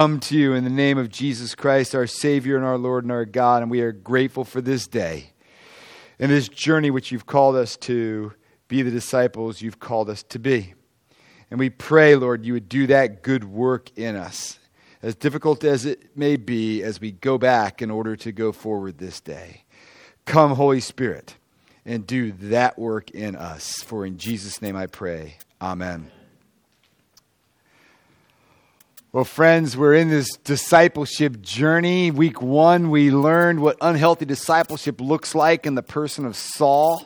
come 0.00 0.20
to 0.20 0.38
you 0.38 0.52
in 0.54 0.62
the 0.62 0.70
name 0.70 0.96
of 0.96 1.08
Jesus 1.08 1.56
Christ, 1.56 1.92
our 1.92 2.06
Savior 2.06 2.54
and 2.56 2.64
our 2.64 2.78
Lord 2.78 3.02
and 3.02 3.10
our 3.10 3.24
God, 3.24 3.62
and 3.62 3.70
we 3.70 3.80
are 3.80 3.90
grateful 3.90 4.44
for 4.44 4.60
this 4.60 4.86
day 4.86 5.32
and 6.20 6.30
this 6.30 6.48
journey 6.48 6.88
which 6.88 7.10
you've 7.10 7.26
called 7.26 7.56
us 7.56 7.76
to 7.78 8.32
be 8.68 8.82
the 8.82 8.92
disciples 8.92 9.60
you've 9.60 9.80
called 9.80 10.08
us 10.08 10.22
to 10.22 10.38
be. 10.38 10.74
And 11.50 11.58
we 11.58 11.68
pray, 11.68 12.14
Lord, 12.14 12.46
you 12.46 12.52
would 12.52 12.68
do 12.68 12.86
that 12.86 13.24
good 13.24 13.42
work 13.42 13.90
in 13.98 14.14
us, 14.14 14.60
as 15.02 15.16
difficult 15.16 15.64
as 15.64 15.84
it 15.84 16.16
may 16.16 16.36
be, 16.36 16.80
as 16.80 17.00
we 17.00 17.10
go 17.10 17.36
back 17.36 17.82
in 17.82 17.90
order 17.90 18.14
to 18.14 18.30
go 18.30 18.52
forward 18.52 18.98
this 18.98 19.20
day. 19.20 19.64
Come, 20.26 20.52
Holy 20.52 20.80
Spirit, 20.80 21.34
and 21.84 22.06
do 22.06 22.30
that 22.30 22.78
work 22.78 23.10
in 23.10 23.34
us. 23.34 23.82
For 23.82 24.06
in 24.06 24.16
Jesus' 24.16 24.62
name 24.62 24.76
I 24.76 24.86
pray. 24.86 25.38
Amen. 25.60 26.12
Well, 29.18 29.24
friends, 29.24 29.76
we're 29.76 29.94
in 29.94 30.10
this 30.10 30.36
discipleship 30.44 31.42
journey. 31.42 32.12
Week 32.12 32.40
one, 32.40 32.88
we 32.88 33.10
learned 33.10 33.58
what 33.58 33.76
unhealthy 33.80 34.26
discipleship 34.26 35.00
looks 35.00 35.34
like 35.34 35.66
in 35.66 35.74
the 35.74 35.82
person 35.82 36.24
of 36.24 36.36
Saul. 36.36 37.04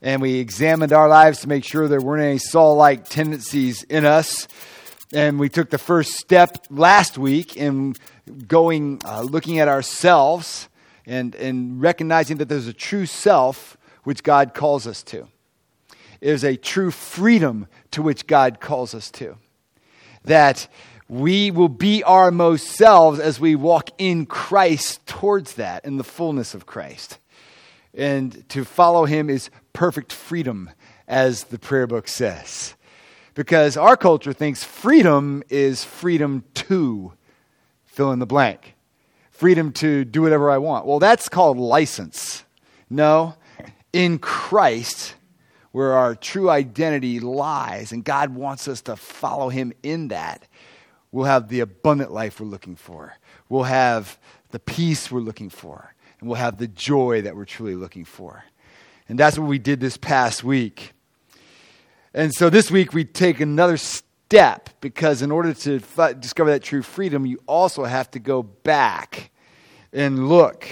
And 0.00 0.22
we 0.22 0.38
examined 0.38 0.92
our 0.92 1.08
lives 1.08 1.40
to 1.40 1.48
make 1.48 1.64
sure 1.64 1.88
there 1.88 2.00
weren't 2.00 2.22
any 2.22 2.38
Saul 2.38 2.76
like 2.76 3.08
tendencies 3.08 3.82
in 3.82 4.04
us. 4.04 4.46
And 5.12 5.40
we 5.40 5.48
took 5.48 5.68
the 5.70 5.78
first 5.78 6.12
step 6.12 6.64
last 6.70 7.18
week 7.18 7.56
in 7.56 7.96
going, 8.46 9.00
uh, 9.04 9.22
looking 9.22 9.58
at 9.58 9.66
ourselves 9.66 10.68
and, 11.06 11.34
and 11.34 11.82
recognizing 11.82 12.36
that 12.36 12.48
there's 12.48 12.68
a 12.68 12.72
true 12.72 13.06
self 13.06 13.76
which 14.04 14.22
God 14.22 14.54
calls 14.54 14.86
us 14.86 15.02
to. 15.02 15.26
There's 16.20 16.44
a 16.44 16.54
true 16.54 16.92
freedom 16.92 17.66
to 17.90 18.00
which 18.00 18.28
God 18.28 18.60
calls 18.60 18.94
us 18.94 19.10
to. 19.10 19.38
That 20.24 20.68
we 21.12 21.50
will 21.50 21.68
be 21.68 22.02
our 22.04 22.30
most 22.30 22.68
selves 22.68 23.20
as 23.20 23.38
we 23.38 23.54
walk 23.54 23.90
in 23.98 24.24
Christ 24.24 25.06
towards 25.06 25.56
that, 25.56 25.84
in 25.84 25.98
the 25.98 26.04
fullness 26.04 26.54
of 26.54 26.64
Christ. 26.64 27.18
And 27.92 28.48
to 28.48 28.64
follow 28.64 29.04
him 29.04 29.28
is 29.28 29.50
perfect 29.74 30.10
freedom, 30.10 30.70
as 31.06 31.44
the 31.44 31.58
prayer 31.58 31.86
book 31.86 32.08
says. 32.08 32.74
Because 33.34 33.76
our 33.76 33.94
culture 33.94 34.32
thinks 34.32 34.64
freedom 34.64 35.42
is 35.50 35.84
freedom 35.84 36.44
to 36.54 37.12
fill 37.84 38.10
in 38.12 38.18
the 38.18 38.24
blank, 38.24 38.74
freedom 39.30 39.70
to 39.72 40.06
do 40.06 40.22
whatever 40.22 40.50
I 40.50 40.56
want. 40.56 40.86
Well, 40.86 40.98
that's 40.98 41.28
called 41.28 41.58
license. 41.58 42.42
No, 42.88 43.34
in 43.92 44.18
Christ, 44.18 45.14
where 45.72 45.92
our 45.92 46.14
true 46.14 46.48
identity 46.48 47.20
lies, 47.20 47.92
and 47.92 48.02
God 48.02 48.34
wants 48.34 48.66
us 48.66 48.80
to 48.82 48.96
follow 48.96 49.50
him 49.50 49.74
in 49.82 50.08
that 50.08 50.48
We'll 51.12 51.26
have 51.26 51.48
the 51.48 51.60
abundant 51.60 52.10
life 52.10 52.40
we're 52.40 52.46
looking 52.46 52.74
for. 52.74 53.14
We'll 53.48 53.64
have 53.64 54.18
the 54.50 54.58
peace 54.58 55.10
we're 55.10 55.20
looking 55.20 55.50
for. 55.50 55.94
And 56.18 56.28
we'll 56.28 56.38
have 56.38 56.58
the 56.58 56.68
joy 56.68 57.22
that 57.22 57.36
we're 57.36 57.44
truly 57.44 57.74
looking 57.74 58.04
for. 58.04 58.44
And 59.08 59.18
that's 59.18 59.38
what 59.38 59.46
we 59.46 59.58
did 59.58 59.78
this 59.78 59.96
past 59.98 60.42
week. 60.42 60.92
And 62.14 62.34
so 62.34 62.48
this 62.48 62.70
week 62.70 62.94
we 62.94 63.04
take 63.04 63.40
another 63.40 63.76
step 63.76 64.70
because 64.80 65.20
in 65.20 65.30
order 65.30 65.52
to 65.52 65.82
f- 65.96 66.20
discover 66.20 66.50
that 66.50 66.62
true 66.62 66.82
freedom, 66.82 67.26
you 67.26 67.38
also 67.46 67.84
have 67.84 68.10
to 68.12 68.18
go 68.18 68.42
back 68.42 69.30
and 69.92 70.28
look 70.28 70.66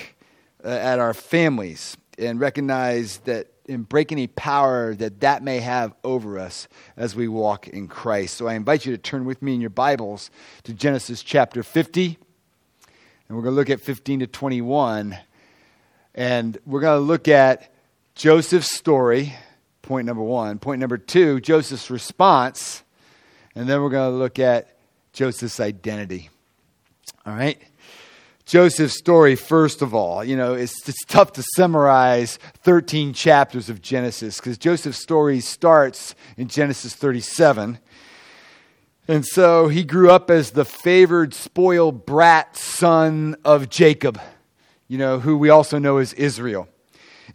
uh, 0.65 0.69
at 0.69 0.99
our 0.99 1.13
families 1.13 1.97
and 2.19 2.41
recognize 2.41 3.19
that 3.21 3.49
and 3.71 3.89
break 3.89 4.13
any 4.13 4.27
power 4.27 4.95
that 4.97 5.21
that 5.21 5.43
may 5.43 5.61
have 5.61 5.95
over 6.03 6.39
us 6.39 6.69
as 6.97 7.15
we 7.15 7.29
walk 7.29 7.69
in 7.69 7.89
Christ. 7.89 8.37
So 8.37 8.49
I 8.49 8.55
invite 8.55 8.85
you 8.85 8.93
to 8.93 8.99
turn 8.99 9.25
with 9.25 9.41
me 9.41 9.55
in 9.55 9.61
your 9.61 9.71
Bibles 9.71 10.31
to 10.65 10.75
Genesis 10.75 11.23
chapter 11.23 11.63
50. 11.63 12.19
And 13.29 13.37
we're 13.37 13.45
going 13.45 13.55
to 13.55 13.57
look 13.57 13.71
at 13.71 13.81
15 13.81 14.21
to 14.21 14.27
21. 14.27 15.17
And 16.15 16.59
we're 16.67 16.81
going 16.81 17.01
to 17.01 17.07
look 17.07 17.29
at 17.29 17.73
Joseph's 18.17 18.77
story, 18.77 19.35
point 19.83 20.07
number 20.07 20.23
one. 20.23 20.59
Point 20.59 20.81
number 20.81 20.99
two, 20.99 21.41
Joseph's 21.41 21.91
response. 21.91 22.83
And 23.55 23.69
then 23.69 23.81
we're 23.81 23.91
going 23.91 24.11
to 24.11 24.19
look 24.19 24.39
at 24.39 24.77
Joseph's 25.13 25.61
identity. 25.61 26.29
All 27.25 27.35
right? 27.35 27.61
Joseph's 28.51 28.99
story, 28.99 29.37
first 29.37 29.81
of 29.81 29.95
all. 29.95 30.25
You 30.25 30.37
know, 30.37 30.55
it's, 30.55 30.89
it's 30.89 31.05
tough 31.05 31.35
to 31.35 31.45
summarize 31.55 32.37
13 32.65 33.13
chapters 33.13 33.71
of 33.71 33.81
Genesis 33.81 34.39
because 34.41 34.59
Joseph's 34.59 35.01
story 35.01 35.39
starts 35.39 36.17
in 36.37 36.49
Genesis 36.49 36.93
37. 36.93 37.79
And 39.07 39.25
so 39.25 39.69
he 39.69 39.85
grew 39.85 40.11
up 40.11 40.33
as 40.33 40.51
the 40.51 40.65
favored, 40.65 41.33
spoiled 41.33 42.05
brat 42.05 42.57
son 42.57 43.37
of 43.45 43.69
Jacob, 43.69 44.21
you 44.89 44.99
know, 44.99 45.21
who 45.21 45.39
we 45.39 45.49
also 45.49 45.79
know 45.79 45.99
as 45.99 46.13
Israel. 46.15 46.67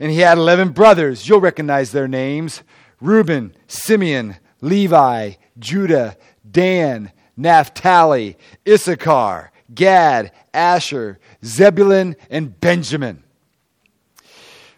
And 0.02 0.12
he 0.12 0.20
had 0.20 0.38
11 0.38 0.74
brothers. 0.74 1.30
You'll 1.30 1.40
recognize 1.40 1.94
their 1.94 2.10
names 2.10 2.62
Reuben, 3.00 3.56
Simeon, 3.68 4.36
Levi, 4.60 5.36
Judah, 5.58 6.18
Dan, 6.52 7.14
Naphtali, 7.38 8.38
Issachar, 8.68 9.54
Gad, 9.74 10.32
Asher, 10.54 11.20
Zebulun, 11.44 12.16
and 12.30 12.60
Benjamin. 12.60 13.24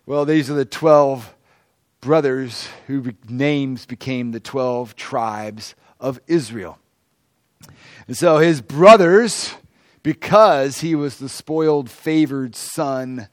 Well, 0.05 0.25
these 0.25 0.49
are 0.49 0.53
the 0.53 0.65
12 0.65 1.35
brothers 1.99 2.69
whose 2.87 3.13
names 3.27 3.85
became 3.85 4.31
the 4.31 4.39
12 4.39 4.95
tribes 4.95 5.75
of 5.99 6.19
Israel. 6.27 6.79
And 8.07 8.15
so 8.15 8.37
his 8.37 8.61
brothers, 8.61 9.53
because 10.03 10.79
he 10.79 10.95
was 10.95 11.17
the 11.17 11.27
spoiled, 11.27 11.89
favored 11.89 12.55
son 12.55 13.27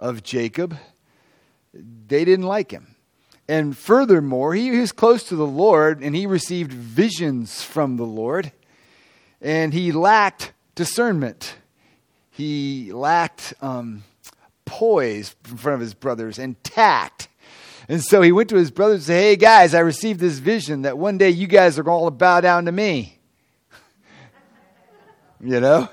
of 0.00 0.22
Jacob, 0.22 0.76
they 1.74 2.24
didn't 2.24 2.46
like 2.46 2.70
him. 2.70 2.96
And 3.48 3.76
furthermore, 3.76 4.54
he 4.54 4.70
was 4.70 4.92
close 4.92 5.22
to 5.24 5.36
the 5.36 5.46
Lord 5.46 6.02
and 6.02 6.16
he 6.16 6.26
received 6.26 6.72
visions 6.72 7.62
from 7.62 7.96
the 7.96 8.06
Lord. 8.06 8.52
And 9.40 9.72
he 9.72 9.92
lacked 9.92 10.52
discernment. 10.76 11.56
He 12.30 12.92
lacked 12.92 13.54
um, 13.60 14.04
poise 14.64 15.34
in 15.50 15.56
front 15.56 15.74
of 15.74 15.80
his 15.80 15.94
brothers 15.94 16.38
and 16.38 16.62
tact. 16.62 17.28
And 17.88 18.02
so 18.02 18.22
he 18.22 18.30
went 18.30 18.50
to 18.50 18.56
his 18.56 18.70
brothers 18.70 18.96
and 18.96 19.04
said, 19.04 19.20
Hey, 19.20 19.36
guys, 19.36 19.74
I 19.74 19.80
received 19.80 20.20
this 20.20 20.38
vision 20.38 20.82
that 20.82 20.98
one 20.98 21.18
day 21.18 21.30
you 21.30 21.48
guys 21.48 21.78
are 21.78 21.82
going 21.82 22.04
to 22.04 22.10
bow 22.12 22.40
down 22.40 22.66
to 22.66 22.72
me. 22.72 23.18
you 25.40 25.58
know? 25.58 25.88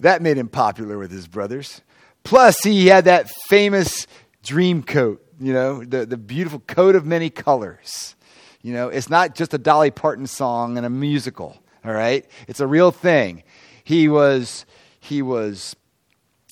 That 0.00 0.22
made 0.22 0.38
him 0.38 0.48
popular 0.48 0.98
with 0.98 1.10
his 1.10 1.26
brothers. 1.26 1.82
Plus, 2.24 2.62
he 2.62 2.86
had 2.86 3.04
that 3.04 3.28
famous 3.48 4.06
dream 4.42 4.82
coat, 4.82 5.24
you 5.38 5.52
know, 5.52 5.84
the, 5.84 6.06
the 6.06 6.16
beautiful 6.16 6.60
coat 6.60 6.94
of 6.94 7.04
many 7.04 7.28
colors. 7.28 8.14
You 8.62 8.72
know, 8.72 8.88
it's 8.88 9.10
not 9.10 9.34
just 9.34 9.52
a 9.52 9.58
Dolly 9.58 9.90
Parton 9.90 10.26
song 10.26 10.76
and 10.76 10.86
a 10.86 10.90
musical, 10.90 11.56
all 11.84 11.92
right? 11.92 12.26
It's 12.48 12.60
a 12.60 12.66
real 12.66 12.90
thing 12.90 13.42
he 13.90 14.08
was 14.08 14.64
he 15.00 15.20
was 15.20 15.74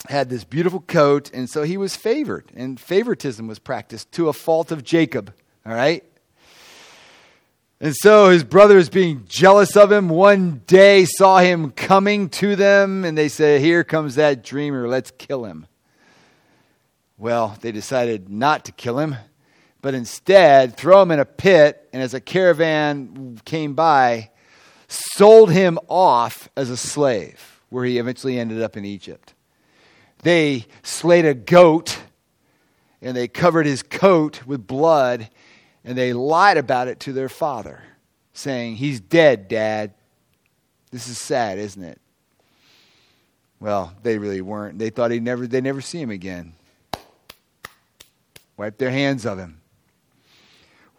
had 0.08 0.28
this 0.28 0.42
beautiful 0.42 0.80
coat, 0.80 1.30
and 1.32 1.48
so 1.48 1.62
he 1.62 1.76
was 1.76 1.94
favored, 1.94 2.50
and 2.54 2.80
favoritism 2.80 3.46
was 3.46 3.60
practiced 3.60 4.10
to 4.12 4.28
a 4.28 4.32
fault 4.32 4.72
of 4.72 4.82
Jacob. 4.82 5.32
All 5.64 5.72
right. 5.72 6.04
And 7.80 7.94
so 7.94 8.30
his 8.30 8.42
brothers, 8.42 8.88
being 8.88 9.24
jealous 9.28 9.76
of 9.76 9.92
him, 9.92 10.08
one 10.08 10.62
day 10.66 11.04
saw 11.04 11.38
him 11.38 11.70
coming 11.70 12.28
to 12.30 12.56
them, 12.56 13.04
and 13.04 13.16
they 13.16 13.28
said, 13.28 13.60
Here 13.60 13.84
comes 13.84 14.16
that 14.16 14.42
dreamer, 14.42 14.88
let's 14.88 15.12
kill 15.12 15.44
him. 15.44 15.68
Well, 17.18 17.56
they 17.60 17.70
decided 17.70 18.28
not 18.28 18.64
to 18.64 18.72
kill 18.72 18.98
him, 18.98 19.14
but 19.80 19.94
instead 19.94 20.76
throw 20.76 21.02
him 21.02 21.12
in 21.12 21.20
a 21.20 21.24
pit, 21.24 21.88
and 21.92 22.02
as 22.02 22.14
a 22.14 22.20
caravan 22.20 23.40
came 23.44 23.74
by, 23.74 24.30
sold 24.88 25.52
him 25.52 25.78
off 25.88 26.48
as 26.56 26.70
a 26.70 26.76
slave, 26.76 27.60
where 27.68 27.84
he 27.84 27.98
eventually 27.98 28.38
ended 28.38 28.62
up 28.62 28.76
in 28.76 28.84
Egypt. 28.84 29.34
They 30.22 30.66
slayed 30.82 31.26
a 31.26 31.34
goat 31.34 31.98
and 33.00 33.16
they 33.16 33.28
covered 33.28 33.66
his 33.66 33.82
coat 33.82 34.44
with 34.46 34.66
blood 34.66 35.28
and 35.84 35.96
they 35.96 36.12
lied 36.12 36.56
about 36.56 36.88
it 36.88 37.00
to 37.00 37.12
their 37.12 37.28
father, 37.28 37.82
saying, 38.32 38.76
He's 38.76 39.00
dead, 39.00 39.48
Dad. 39.48 39.94
This 40.90 41.06
is 41.06 41.18
sad, 41.18 41.58
isn't 41.58 41.82
it? 41.82 42.00
Well, 43.60 43.92
they 44.02 44.18
really 44.18 44.40
weren't. 44.40 44.78
They 44.78 44.90
thought 44.90 45.10
he'd 45.10 45.22
never, 45.22 45.46
they'd 45.46 45.64
never 45.64 45.80
see 45.80 46.00
him 46.00 46.10
again. 46.10 46.54
Wiped 48.56 48.78
their 48.78 48.90
hands 48.90 49.26
of 49.26 49.38
him. 49.38 49.57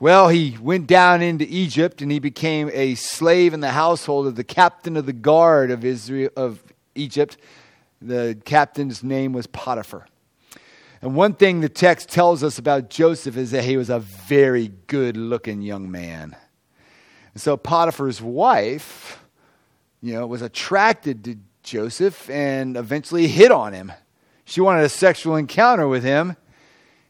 Well, 0.01 0.29
he 0.29 0.57
went 0.61 0.87
down 0.87 1.21
into 1.21 1.45
Egypt 1.45 2.01
and 2.01 2.09
he 2.09 2.19
became 2.19 2.69
a 2.73 2.95
slave 2.95 3.53
in 3.53 3.59
the 3.59 3.71
household 3.71 4.27
of 4.27 4.35
the 4.35 4.45
captain 4.45 4.95
of 4.95 5.05
the 5.05 5.13
guard 5.13 5.71
of 5.71 5.83
Israel 5.83 6.29
of 6.37 6.63
Egypt. 6.95 7.35
The 8.01 8.39
captain's 8.45 9.03
name 9.03 9.33
was 9.33 9.45
Potiphar. 9.47 10.07
And 11.01 11.15
one 11.15 11.33
thing 11.33 11.59
the 11.59 11.67
text 11.67 12.07
tells 12.07 12.43
us 12.43 12.57
about 12.57 12.89
Joseph 12.89 13.35
is 13.35 13.51
that 13.51 13.65
he 13.65 13.75
was 13.75 13.89
a 13.89 13.99
very 13.99 14.71
good 14.87 15.17
looking 15.17 15.61
young 15.61 15.91
man. 15.91 16.35
And 17.33 17.41
so 17.41 17.57
Potiphar's 17.57 18.21
wife 18.21 19.19
you 20.01 20.13
know, 20.13 20.25
was 20.27 20.41
attracted 20.41 21.25
to 21.25 21.35
Joseph 21.63 22.29
and 22.29 22.77
eventually 22.77 23.27
hit 23.27 23.51
on 23.51 23.73
him. 23.73 23.91
She 24.45 24.61
wanted 24.61 24.83
a 24.83 24.89
sexual 24.89 25.35
encounter 25.35 25.87
with 25.87 26.03
him, 26.03 26.37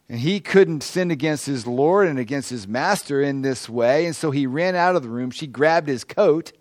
and 0.09 0.19
he 0.19 0.39
couldn't 0.39 0.81
sin 0.81 1.11
against 1.11 1.45
his 1.45 1.67
Lord 1.67 2.07
and 2.07 2.17
against 2.17 2.49
his 2.49 2.67
master 2.67 3.21
in 3.21 3.43
this 3.43 3.69
way, 3.69 4.07
and 4.07 4.15
so 4.15 4.31
he 4.31 4.47
ran 4.47 4.75
out 4.75 4.95
of 4.95 5.03
the 5.03 5.09
room. 5.09 5.29
She 5.29 5.45
grabbed 5.45 5.87
his 5.87 6.03
coat. 6.03 6.51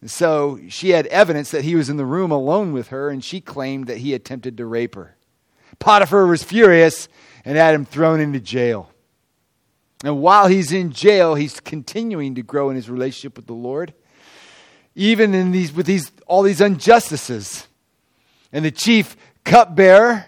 And 0.00 0.10
so 0.10 0.58
she 0.68 0.90
had 0.90 1.06
evidence 1.06 1.52
that 1.52 1.62
he 1.62 1.76
was 1.76 1.88
in 1.88 1.96
the 1.96 2.04
room 2.04 2.32
alone 2.32 2.72
with 2.72 2.88
her, 2.88 3.08
and 3.08 3.22
she 3.22 3.40
claimed 3.40 3.86
that 3.86 3.98
he 3.98 4.14
attempted 4.14 4.56
to 4.56 4.66
rape 4.66 4.96
her. 4.96 5.16
Potiphar 5.78 6.26
was 6.26 6.42
furious 6.42 7.08
and 7.44 7.56
had 7.56 7.72
him 7.72 7.84
thrown 7.84 8.18
into 8.18 8.40
jail. 8.40 8.90
And 10.04 10.20
while 10.20 10.48
he's 10.48 10.72
in 10.72 10.90
jail, 10.90 11.36
he's 11.36 11.60
continuing 11.60 12.34
to 12.34 12.42
grow 12.42 12.68
in 12.68 12.74
his 12.74 12.90
relationship 12.90 13.36
with 13.36 13.46
the 13.46 13.52
Lord, 13.52 13.94
even 14.96 15.34
in 15.34 15.52
these, 15.52 15.72
with 15.72 15.86
these, 15.86 16.10
all 16.26 16.42
these 16.42 16.60
injustices. 16.60 17.68
And 18.52 18.64
the 18.64 18.72
chief 18.72 19.16
cupbearer 19.44 20.26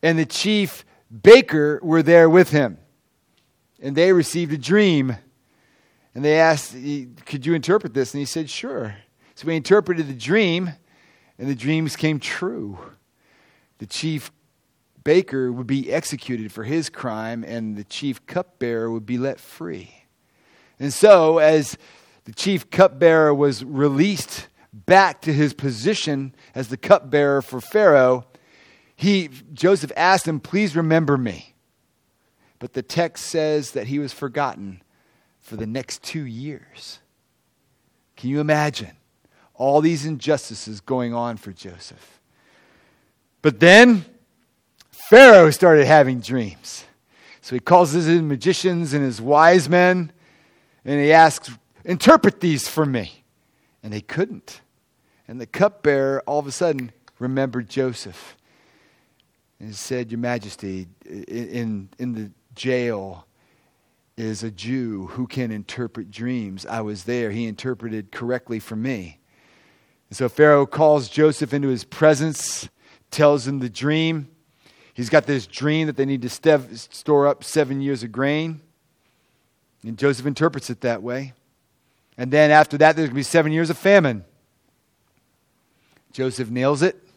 and 0.00 0.16
the 0.16 0.26
chief 0.26 0.84
baker 1.10 1.80
were 1.82 2.02
there 2.02 2.28
with 2.28 2.50
him. 2.50 2.78
And 3.80 3.96
they 3.96 4.12
received 4.12 4.52
a 4.52 4.58
dream. 4.58 5.16
And 6.14 6.24
they 6.24 6.38
asked, 6.38 6.72
Could 6.72 7.46
you 7.46 7.54
interpret 7.54 7.94
this? 7.94 8.12
And 8.12 8.20
he 8.20 8.26
said, 8.26 8.50
Sure. 8.50 8.96
So 9.34 9.46
we 9.46 9.54
interpreted 9.54 10.08
the 10.08 10.14
dream, 10.14 10.72
and 11.38 11.48
the 11.48 11.54
dreams 11.54 11.94
came 11.94 12.18
true. 12.18 12.78
The 13.78 13.86
chief 13.86 14.32
baker 15.04 15.52
would 15.52 15.68
be 15.68 15.92
executed 15.92 16.50
for 16.50 16.64
his 16.64 16.90
crime, 16.90 17.44
and 17.44 17.76
the 17.76 17.84
chief 17.84 18.26
cupbearer 18.26 18.90
would 18.90 19.06
be 19.06 19.16
let 19.16 19.38
free. 19.38 19.94
And 20.80 20.92
so, 20.92 21.38
as 21.38 21.78
the 22.24 22.32
chief 22.32 22.68
cupbearer 22.68 23.32
was 23.32 23.64
released 23.64 24.48
back 24.72 25.20
to 25.22 25.32
his 25.32 25.54
position 25.54 26.34
as 26.54 26.68
the 26.68 26.76
cupbearer 26.76 27.40
for 27.40 27.60
Pharaoh, 27.60 28.26
he, 28.98 29.30
Joseph 29.54 29.92
asked 29.96 30.26
him, 30.26 30.40
Please 30.40 30.74
remember 30.74 31.16
me. 31.16 31.54
But 32.58 32.72
the 32.72 32.82
text 32.82 33.26
says 33.26 33.70
that 33.70 33.86
he 33.86 34.00
was 34.00 34.12
forgotten 34.12 34.82
for 35.40 35.54
the 35.54 35.68
next 35.68 36.02
two 36.02 36.24
years. 36.24 36.98
Can 38.16 38.28
you 38.28 38.40
imagine 38.40 38.96
all 39.54 39.80
these 39.80 40.04
injustices 40.04 40.80
going 40.80 41.14
on 41.14 41.36
for 41.36 41.52
Joseph? 41.52 42.20
But 43.40 43.60
then 43.60 44.04
Pharaoh 44.90 45.52
started 45.52 45.86
having 45.86 46.18
dreams. 46.18 46.84
So 47.40 47.54
he 47.54 47.60
calls 47.60 47.92
his 47.92 48.08
magicians 48.20 48.94
and 48.94 49.04
his 49.04 49.20
wise 49.20 49.68
men, 49.68 50.10
and 50.84 51.00
he 51.00 51.12
asks, 51.12 51.52
Interpret 51.84 52.40
these 52.40 52.66
for 52.66 52.84
me. 52.84 53.22
And 53.80 53.92
they 53.92 54.00
couldn't. 54.00 54.60
And 55.28 55.40
the 55.40 55.46
cupbearer 55.46 56.20
all 56.26 56.40
of 56.40 56.48
a 56.48 56.52
sudden 56.52 56.90
remembered 57.20 57.68
Joseph 57.68 58.34
and 59.60 59.74
said, 59.74 60.10
Your 60.10 60.18
Majesty, 60.18 60.86
in, 61.06 61.88
in 61.98 62.12
the 62.12 62.30
jail 62.54 63.26
is 64.16 64.42
a 64.42 64.50
Jew 64.50 65.06
who 65.06 65.26
can 65.26 65.50
interpret 65.50 66.10
dreams. 66.10 66.66
I 66.66 66.80
was 66.80 67.04
there. 67.04 67.30
He 67.30 67.46
interpreted 67.46 68.10
correctly 68.10 68.58
for 68.58 68.76
me. 68.76 69.20
And 70.10 70.16
so 70.16 70.28
Pharaoh 70.28 70.66
calls 70.66 71.08
Joseph 71.08 71.54
into 71.54 71.68
his 71.68 71.84
presence, 71.84 72.68
tells 73.10 73.46
him 73.46 73.60
the 73.60 73.70
dream. 73.70 74.28
He's 74.94 75.08
got 75.08 75.26
this 75.26 75.46
dream 75.46 75.86
that 75.86 75.96
they 75.96 76.04
need 76.04 76.22
to 76.22 76.28
stev- 76.28 76.92
store 76.92 77.28
up 77.28 77.44
seven 77.44 77.80
years 77.80 78.02
of 78.02 78.10
grain. 78.10 78.60
And 79.84 79.96
Joseph 79.96 80.26
interprets 80.26 80.70
it 80.70 80.80
that 80.80 81.02
way. 81.02 81.34
And 82.16 82.32
then 82.32 82.50
after 82.50 82.76
that, 82.78 82.96
there's 82.96 83.08
going 83.08 83.14
to 83.14 83.20
be 83.20 83.22
seven 83.22 83.52
years 83.52 83.70
of 83.70 83.78
famine. 83.78 84.24
Joseph 86.12 86.50
nails 86.50 86.82
it. 86.82 87.07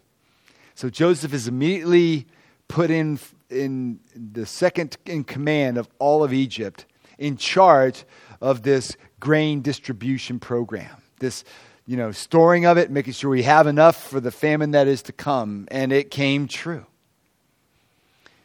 So 0.82 0.90
Joseph 0.90 1.32
is 1.32 1.48
immediately 1.48 2.26
put 2.68 2.90
in, 2.90 3.20
in 3.52 4.00
the 4.16 4.48
second 4.48 4.98
in 5.06 5.24
command 5.24 5.78
of 5.78 5.88
all 6.00 6.24
of 6.24 6.34
Egypt, 6.34 6.88
in 7.20 7.38
charge 7.38 8.04
of 8.42 8.64
this 8.64 8.98
grain 9.20 9.62
distribution 9.62 10.40
program. 10.40 10.90
This, 11.20 11.44
you 11.86 11.98
know, 11.98 12.12
storing 12.12 12.66
of 12.66 12.80
it, 12.80 12.90
making 12.90 13.14
sure 13.14 13.30
we 13.30 13.44
have 13.44 13.68
enough 13.68 14.10
for 14.10 14.20
the 14.20 14.32
famine 14.32 14.72
that 14.72 14.88
is 14.88 15.04
to 15.04 15.12
come. 15.12 15.68
And 15.70 15.94
it 15.94 16.10
came 16.10 16.48
true. 16.48 16.88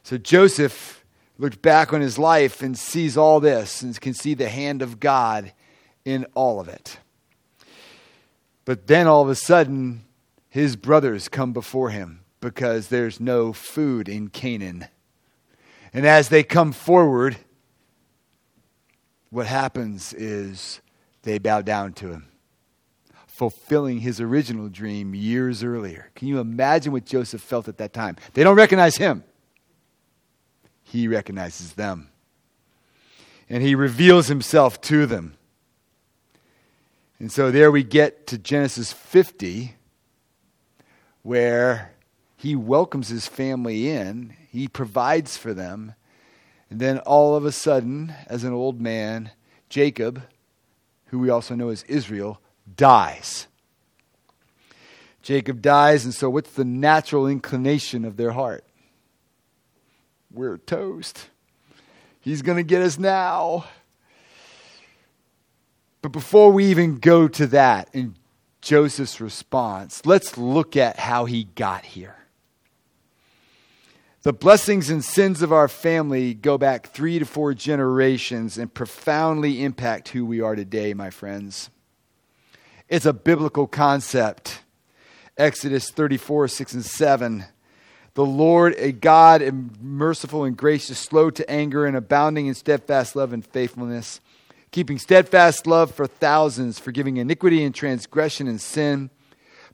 So 0.02 0.18
Joseph 0.18 1.06
looks 1.38 1.56
back 1.56 1.94
on 1.94 2.02
his 2.02 2.18
life 2.18 2.60
and 2.60 2.76
sees 2.76 3.16
all 3.16 3.40
this 3.40 3.80
and 3.80 3.98
can 3.98 4.12
see 4.12 4.34
the 4.34 4.50
hand 4.50 4.82
of 4.82 5.00
God 5.00 5.54
in 6.04 6.26
all 6.34 6.60
of 6.60 6.68
it. 6.68 6.98
But 8.66 8.88
then 8.88 9.06
all 9.06 9.22
of 9.22 9.30
a 9.30 9.34
sudden, 9.34 10.04
his 10.50 10.76
brothers 10.76 11.30
come 11.30 11.54
before 11.54 11.88
him 11.88 12.20
because 12.40 12.88
there's 12.88 13.20
no 13.20 13.52
food 13.52 14.08
in 14.08 14.28
Canaan. 14.28 14.86
And 15.92 16.06
as 16.06 16.28
they 16.28 16.42
come 16.42 16.72
forward, 16.72 17.36
what 19.30 19.46
happens 19.46 20.12
is 20.12 20.80
they 21.22 21.38
bow 21.38 21.62
down 21.62 21.92
to 21.94 22.08
him, 22.08 22.28
fulfilling 23.26 24.00
his 24.00 24.20
original 24.20 24.68
dream 24.68 25.14
years 25.14 25.64
earlier. 25.64 26.10
Can 26.14 26.28
you 26.28 26.38
imagine 26.38 26.92
what 26.92 27.06
Joseph 27.06 27.40
felt 27.40 27.68
at 27.68 27.78
that 27.78 27.92
time? 27.92 28.16
They 28.34 28.44
don't 28.44 28.56
recognize 28.56 28.96
him 28.96 29.24
he 30.86 31.08
recognizes 31.08 31.72
them. 31.72 32.08
And 33.48 33.62
he 33.62 33.74
reveals 33.74 34.28
himself 34.28 34.80
to 34.82 35.04
them. 35.04 35.34
And 37.18 37.30
so 37.32 37.50
there 37.50 37.70
we 37.70 37.82
get 37.82 38.26
to 38.28 38.38
Genesis 38.38 38.92
50, 38.92 39.74
where 41.22 41.92
he 42.46 42.54
welcomes 42.54 43.08
his 43.08 43.26
family 43.26 43.88
in, 43.88 44.32
he 44.52 44.68
provides 44.68 45.36
for 45.36 45.52
them. 45.52 45.94
And 46.70 46.78
then 46.78 46.98
all 47.00 47.34
of 47.34 47.44
a 47.44 47.50
sudden, 47.50 48.14
as 48.28 48.44
an 48.44 48.52
old 48.52 48.80
man, 48.80 49.32
Jacob, 49.68 50.22
who 51.06 51.18
we 51.18 51.28
also 51.28 51.56
know 51.56 51.70
as 51.70 51.82
Israel, 51.88 52.40
dies. 52.76 53.48
Jacob 55.22 55.60
dies, 55.60 56.04
and 56.04 56.14
so 56.14 56.30
what's 56.30 56.52
the 56.52 56.64
natural 56.64 57.26
inclination 57.26 58.04
of 58.04 58.16
their 58.16 58.30
heart? 58.30 58.62
we're 60.30 60.58
toast. 60.58 61.30
He's 62.20 62.42
going 62.42 62.58
to 62.58 62.62
get 62.62 62.82
us 62.82 62.96
now. 62.98 63.64
But 66.02 66.12
before 66.12 66.52
we 66.52 66.66
even 66.66 66.98
go 66.98 67.26
to 67.26 67.46
that 67.48 67.88
in 67.92 68.14
Joseph's 68.60 69.20
response, 69.20 70.04
let's 70.04 70.36
look 70.36 70.76
at 70.76 70.98
how 70.98 71.24
he 71.24 71.44
got 71.56 71.84
here. 71.84 72.15
The 74.26 74.32
blessings 74.32 74.90
and 74.90 75.04
sins 75.04 75.40
of 75.40 75.52
our 75.52 75.68
family 75.68 76.34
go 76.34 76.58
back 76.58 76.88
three 76.88 77.20
to 77.20 77.24
four 77.24 77.54
generations 77.54 78.58
and 78.58 78.74
profoundly 78.74 79.62
impact 79.62 80.08
who 80.08 80.26
we 80.26 80.40
are 80.40 80.56
today, 80.56 80.94
my 80.94 81.10
friends. 81.10 81.70
It's 82.88 83.06
a 83.06 83.12
biblical 83.12 83.68
concept. 83.68 84.62
Exodus 85.38 85.92
34, 85.92 86.48
6 86.48 86.74
and 86.74 86.84
7 86.84 87.44
the 88.14 88.26
Lord, 88.26 88.74
a 88.78 88.90
God 88.90 89.42
merciful 89.80 90.42
and 90.42 90.56
gracious, 90.56 90.98
slow 90.98 91.30
to 91.30 91.48
anger 91.48 91.86
and 91.86 91.96
abounding 91.96 92.48
in 92.48 92.54
steadfast 92.54 93.14
love 93.14 93.32
and 93.32 93.46
faithfulness, 93.46 94.20
keeping 94.72 94.98
steadfast 94.98 95.68
love 95.68 95.94
for 95.94 96.08
thousands, 96.08 96.80
forgiving 96.80 97.18
iniquity 97.18 97.62
and 97.62 97.76
transgression 97.76 98.48
and 98.48 98.60
sin, 98.60 99.08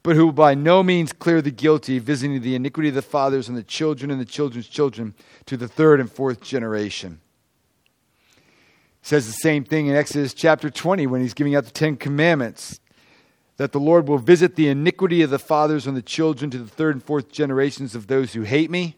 but 0.03 0.17
who 0.17 0.25
will 0.25 0.33
by 0.33 0.53
no 0.53 0.83
means 0.83 1.13
clear 1.13 1.41
the 1.41 1.49
guilty, 1.49 1.97
visiting 1.97 2.41
the 2.41 2.55
iniquity 2.55 2.89
of 2.89 2.95
the 2.95 3.01
fathers 3.01 3.47
and 3.47 3.57
the 3.57 3.63
children 3.63 4.11
and 4.11 4.19
the 4.19 4.25
children's 4.25 4.67
children 4.67 5.15
to 5.45 5.55
the 5.55 5.67
third 5.67 6.01
and 6.01 6.11
fourth 6.11 6.41
generation. 6.41 7.21
says 9.01 9.25
the 9.25 9.33
same 9.33 9.63
thing 9.63 9.87
in 9.87 9.95
Exodus 9.95 10.33
chapter 10.33 10.69
20 10.69 11.07
when 11.07 11.21
he's 11.21 11.33
giving 11.33 11.55
out 11.55 11.63
the 11.63 11.71
Ten 11.71 11.95
Commandments 11.95 12.79
that 13.57 13.71
the 13.71 13.79
Lord 13.79 14.07
will 14.07 14.17
visit 14.17 14.55
the 14.55 14.67
iniquity 14.67 15.21
of 15.21 15.29
the 15.29 15.39
fathers 15.39 15.87
on 15.87 15.93
the 15.93 16.01
children 16.01 16.51
to 16.51 16.57
the 16.57 16.67
third 16.67 16.95
and 16.95 17.03
fourth 17.03 17.31
generations 17.31 17.95
of 17.95 18.07
those 18.07 18.33
who 18.33 18.41
hate 18.41 18.69
me, 18.69 18.97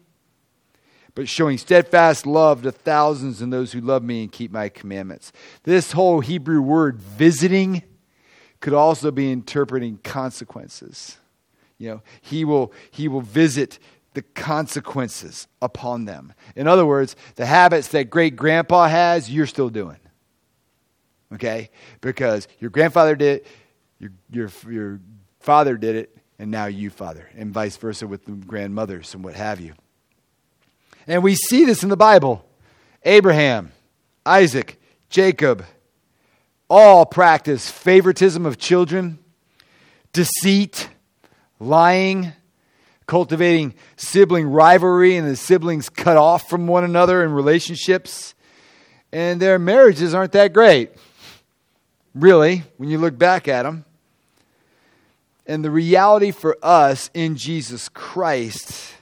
but 1.14 1.28
showing 1.28 1.58
steadfast 1.58 2.26
love 2.26 2.62
to 2.62 2.72
thousands 2.72 3.40
and 3.40 3.52
those 3.52 3.72
who 3.72 3.80
love 3.80 4.02
me 4.02 4.22
and 4.22 4.32
keep 4.32 4.50
my 4.50 4.68
commandments. 4.68 5.30
This 5.64 5.92
whole 5.92 6.20
Hebrew 6.20 6.62
word, 6.62 6.98
visiting, 6.98 7.82
could 8.66 8.74
also 8.74 9.12
be 9.12 9.30
interpreting 9.30 9.96
consequences. 9.98 11.18
You 11.78 11.88
know, 11.88 12.02
he 12.20 12.44
will, 12.44 12.72
he 12.90 13.06
will 13.06 13.20
visit 13.20 13.78
the 14.14 14.22
consequences 14.22 15.46
upon 15.62 16.04
them. 16.04 16.32
In 16.56 16.66
other 16.66 16.84
words, 16.84 17.14
the 17.36 17.46
habits 17.46 17.86
that 17.90 18.10
great 18.10 18.34
grandpa 18.34 18.88
has, 18.88 19.30
you're 19.30 19.46
still 19.46 19.68
doing. 19.68 20.00
Okay? 21.32 21.70
Because 22.00 22.48
your 22.58 22.70
grandfather 22.70 23.14
did 23.14 23.46
your, 24.00 24.10
your, 24.32 24.50
your 24.68 25.00
father 25.38 25.76
did 25.76 25.94
it, 25.94 26.18
and 26.40 26.50
now 26.50 26.66
you, 26.66 26.90
father, 26.90 27.28
and 27.36 27.54
vice 27.54 27.76
versa 27.76 28.08
with 28.08 28.24
the 28.24 28.32
grandmothers 28.32 29.14
and 29.14 29.22
what 29.22 29.34
have 29.34 29.60
you. 29.60 29.74
And 31.06 31.22
we 31.22 31.36
see 31.36 31.66
this 31.66 31.84
in 31.84 31.88
the 31.88 31.96
Bible. 31.96 32.44
Abraham, 33.04 33.70
Isaac, 34.24 34.80
Jacob, 35.08 35.64
all 36.68 37.06
practice 37.06 37.70
favoritism 37.70 38.44
of 38.46 38.58
children, 38.58 39.18
deceit, 40.12 40.88
lying, 41.58 42.32
cultivating 43.06 43.74
sibling 43.96 44.46
rivalry, 44.46 45.16
and 45.16 45.28
the 45.28 45.36
siblings 45.36 45.88
cut 45.88 46.16
off 46.16 46.48
from 46.48 46.66
one 46.66 46.84
another 46.84 47.22
in 47.22 47.32
relationships. 47.32 48.34
And 49.12 49.40
their 49.40 49.58
marriages 49.58 50.14
aren't 50.14 50.32
that 50.32 50.52
great, 50.52 50.90
really, 52.14 52.64
when 52.76 52.90
you 52.90 52.98
look 52.98 53.16
back 53.16 53.48
at 53.48 53.62
them. 53.62 53.84
And 55.46 55.64
the 55.64 55.70
reality 55.70 56.32
for 56.32 56.56
us 56.60 57.08
in 57.14 57.36
Jesus 57.36 57.88
Christ 57.88 58.94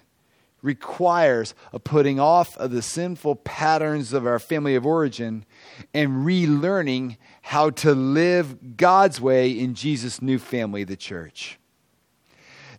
requires 0.61 1.54
a 1.73 1.78
putting 1.78 2.21
off 2.21 2.56
of 2.59 2.71
the 2.71 2.83
sinful 2.83 3.37
patterns 3.37 4.12
of 4.12 4.26
our 4.26 4.38
family 4.38 4.75
of 4.75 4.87
origin 4.87 5.44
and 5.92 6.26
relearning 6.26 7.16
how 7.47 7.69
to 7.69 7.95
live 7.95 8.79
God's 8.79 9.21
way 9.21 9.51
in 9.51 9.75
Jesus' 9.75 10.23
new 10.23 10.39
family, 10.39 10.83
the 10.83 10.97
church. 10.97 11.59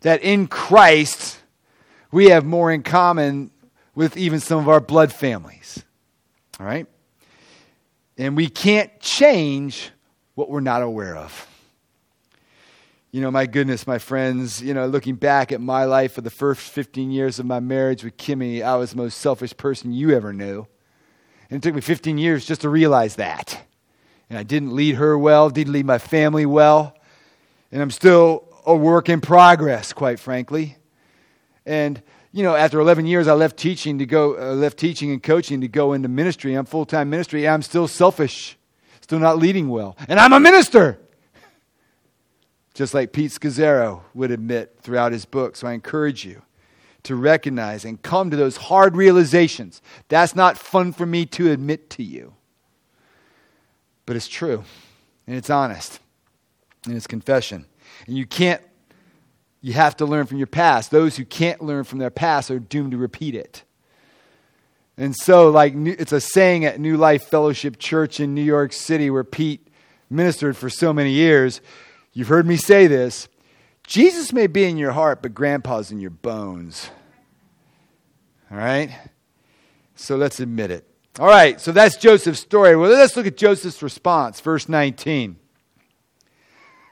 That 0.00 0.24
in 0.24 0.48
Christ, 0.48 1.38
we 2.10 2.30
have 2.30 2.44
more 2.44 2.72
in 2.72 2.82
common 2.82 3.52
with 3.94 4.16
even 4.16 4.40
some 4.40 4.58
of 4.58 4.68
our 4.68 4.80
blood 4.80 5.12
families. 5.12 5.84
All 6.58 6.66
right? 6.66 6.88
And 8.18 8.36
we 8.36 8.48
can't 8.48 8.90
change 8.98 9.92
what 10.34 10.50
we're 10.50 10.58
not 10.58 10.82
aware 10.82 11.16
of. 11.16 11.48
You 13.12 13.20
know, 13.20 13.30
my 13.30 13.46
goodness, 13.46 13.86
my 13.86 13.98
friends, 13.98 14.60
you 14.60 14.74
know, 14.74 14.86
looking 14.86 15.14
back 15.14 15.52
at 15.52 15.60
my 15.60 15.84
life 15.84 16.14
for 16.14 16.22
the 16.22 16.28
first 16.28 16.60
15 16.72 17.12
years 17.12 17.38
of 17.38 17.46
my 17.46 17.60
marriage 17.60 18.02
with 18.02 18.16
Kimmy, 18.16 18.64
I 18.64 18.74
was 18.74 18.90
the 18.90 18.96
most 18.96 19.18
selfish 19.18 19.56
person 19.56 19.92
you 19.92 20.10
ever 20.10 20.32
knew. 20.32 20.66
And 21.50 21.58
it 21.58 21.62
took 21.62 21.76
me 21.76 21.80
15 21.80 22.18
years 22.18 22.44
just 22.44 22.62
to 22.62 22.68
realize 22.68 23.14
that. 23.14 23.62
And 24.28 24.38
I 24.38 24.42
didn't 24.42 24.74
lead 24.74 24.96
her 24.96 25.16
well, 25.16 25.50
didn't 25.50 25.72
lead 25.72 25.86
my 25.86 25.98
family 25.98 26.46
well. 26.46 26.96
And 27.70 27.80
I'm 27.80 27.90
still 27.90 28.44
a 28.64 28.74
work 28.74 29.08
in 29.08 29.20
progress, 29.20 29.92
quite 29.92 30.18
frankly. 30.18 30.76
And, 31.64 32.02
you 32.32 32.42
know, 32.42 32.54
after 32.54 32.80
11 32.80 33.06
years, 33.06 33.28
I 33.28 33.34
left 33.34 33.56
teaching 33.56 33.98
to 33.98 34.06
go, 34.06 34.36
uh, 34.38 34.54
left 34.54 34.78
teaching 34.78 35.10
and 35.10 35.22
coaching 35.22 35.60
to 35.60 35.68
go 35.68 35.92
into 35.92 36.08
ministry. 36.08 36.54
I'm 36.54 36.66
full 36.66 36.86
time 36.86 37.10
ministry. 37.10 37.48
I'm 37.48 37.62
still 37.62 37.88
selfish, 37.88 38.56
still 39.00 39.18
not 39.18 39.38
leading 39.38 39.68
well. 39.68 39.96
And 40.08 40.18
I'm 40.18 40.32
a 40.32 40.40
minister 40.40 40.98
just 42.76 42.92
like 42.92 43.12
Pete 43.12 43.30
Scazzero 43.30 44.02
would 44.12 44.30
admit 44.30 44.76
throughout 44.82 45.10
his 45.10 45.24
book. 45.24 45.56
So 45.56 45.66
I 45.66 45.72
encourage 45.72 46.26
you 46.26 46.42
to 47.04 47.16
recognize 47.16 47.86
and 47.86 48.00
come 48.02 48.30
to 48.30 48.36
those 48.36 48.58
hard 48.58 48.96
realizations. 48.96 49.80
That's 50.08 50.36
not 50.36 50.58
fun 50.58 50.92
for 50.92 51.06
me 51.06 51.24
to 51.26 51.50
admit 51.50 51.88
to 51.90 52.02
you, 52.02 52.34
but 54.06 54.16
it's 54.16 54.28
true, 54.28 54.64
and 55.26 55.36
it's 55.36 55.50
honest, 55.50 56.00
and 56.86 56.96
it's 56.96 57.06
confession. 57.06 57.66
And 58.06 58.16
you 58.16 58.26
can't, 58.26 58.62
you 59.60 59.74
have 59.74 59.96
to 59.98 60.06
learn 60.06 60.26
from 60.26 60.38
your 60.38 60.46
past. 60.46 60.90
Those 60.90 61.16
who 61.16 61.24
can't 61.24 61.60
learn 61.60 61.84
from 61.84 61.98
their 61.98 62.10
past 62.10 62.50
are 62.50 62.58
doomed 62.58 62.92
to 62.92 62.96
repeat 62.96 63.34
it. 63.34 63.62
And 64.96 65.14
so, 65.14 65.50
like, 65.50 65.74
it's 65.76 66.12
a 66.12 66.20
saying 66.20 66.64
at 66.64 66.80
New 66.80 66.96
Life 66.96 67.24
Fellowship 67.24 67.78
Church 67.78 68.18
in 68.18 68.34
New 68.34 68.42
York 68.42 68.72
City 68.72 69.10
where 69.10 69.24
Pete 69.24 69.68
ministered 70.08 70.56
for 70.56 70.70
so 70.70 70.92
many 70.92 71.10
years 71.10 71.60
You've 72.16 72.28
heard 72.28 72.46
me 72.46 72.56
say 72.56 72.86
this. 72.86 73.28
Jesus 73.86 74.32
may 74.32 74.46
be 74.46 74.64
in 74.64 74.78
your 74.78 74.92
heart, 74.92 75.20
but 75.20 75.34
grandpa's 75.34 75.92
in 75.92 76.00
your 76.00 76.08
bones. 76.08 76.88
All 78.50 78.56
right? 78.56 78.90
So 79.96 80.16
let's 80.16 80.40
admit 80.40 80.70
it. 80.70 80.88
All 81.18 81.26
right, 81.26 81.58
so 81.58 81.72
that's 81.72 81.96
Joseph's 81.96 82.40
story. 82.40 82.76
Well, 82.76 82.90
let's 82.90 83.16
look 83.16 83.26
at 83.26 83.38
Joseph's 83.38 83.82
response, 83.82 84.40
verse 84.40 84.68
19. 84.68 85.36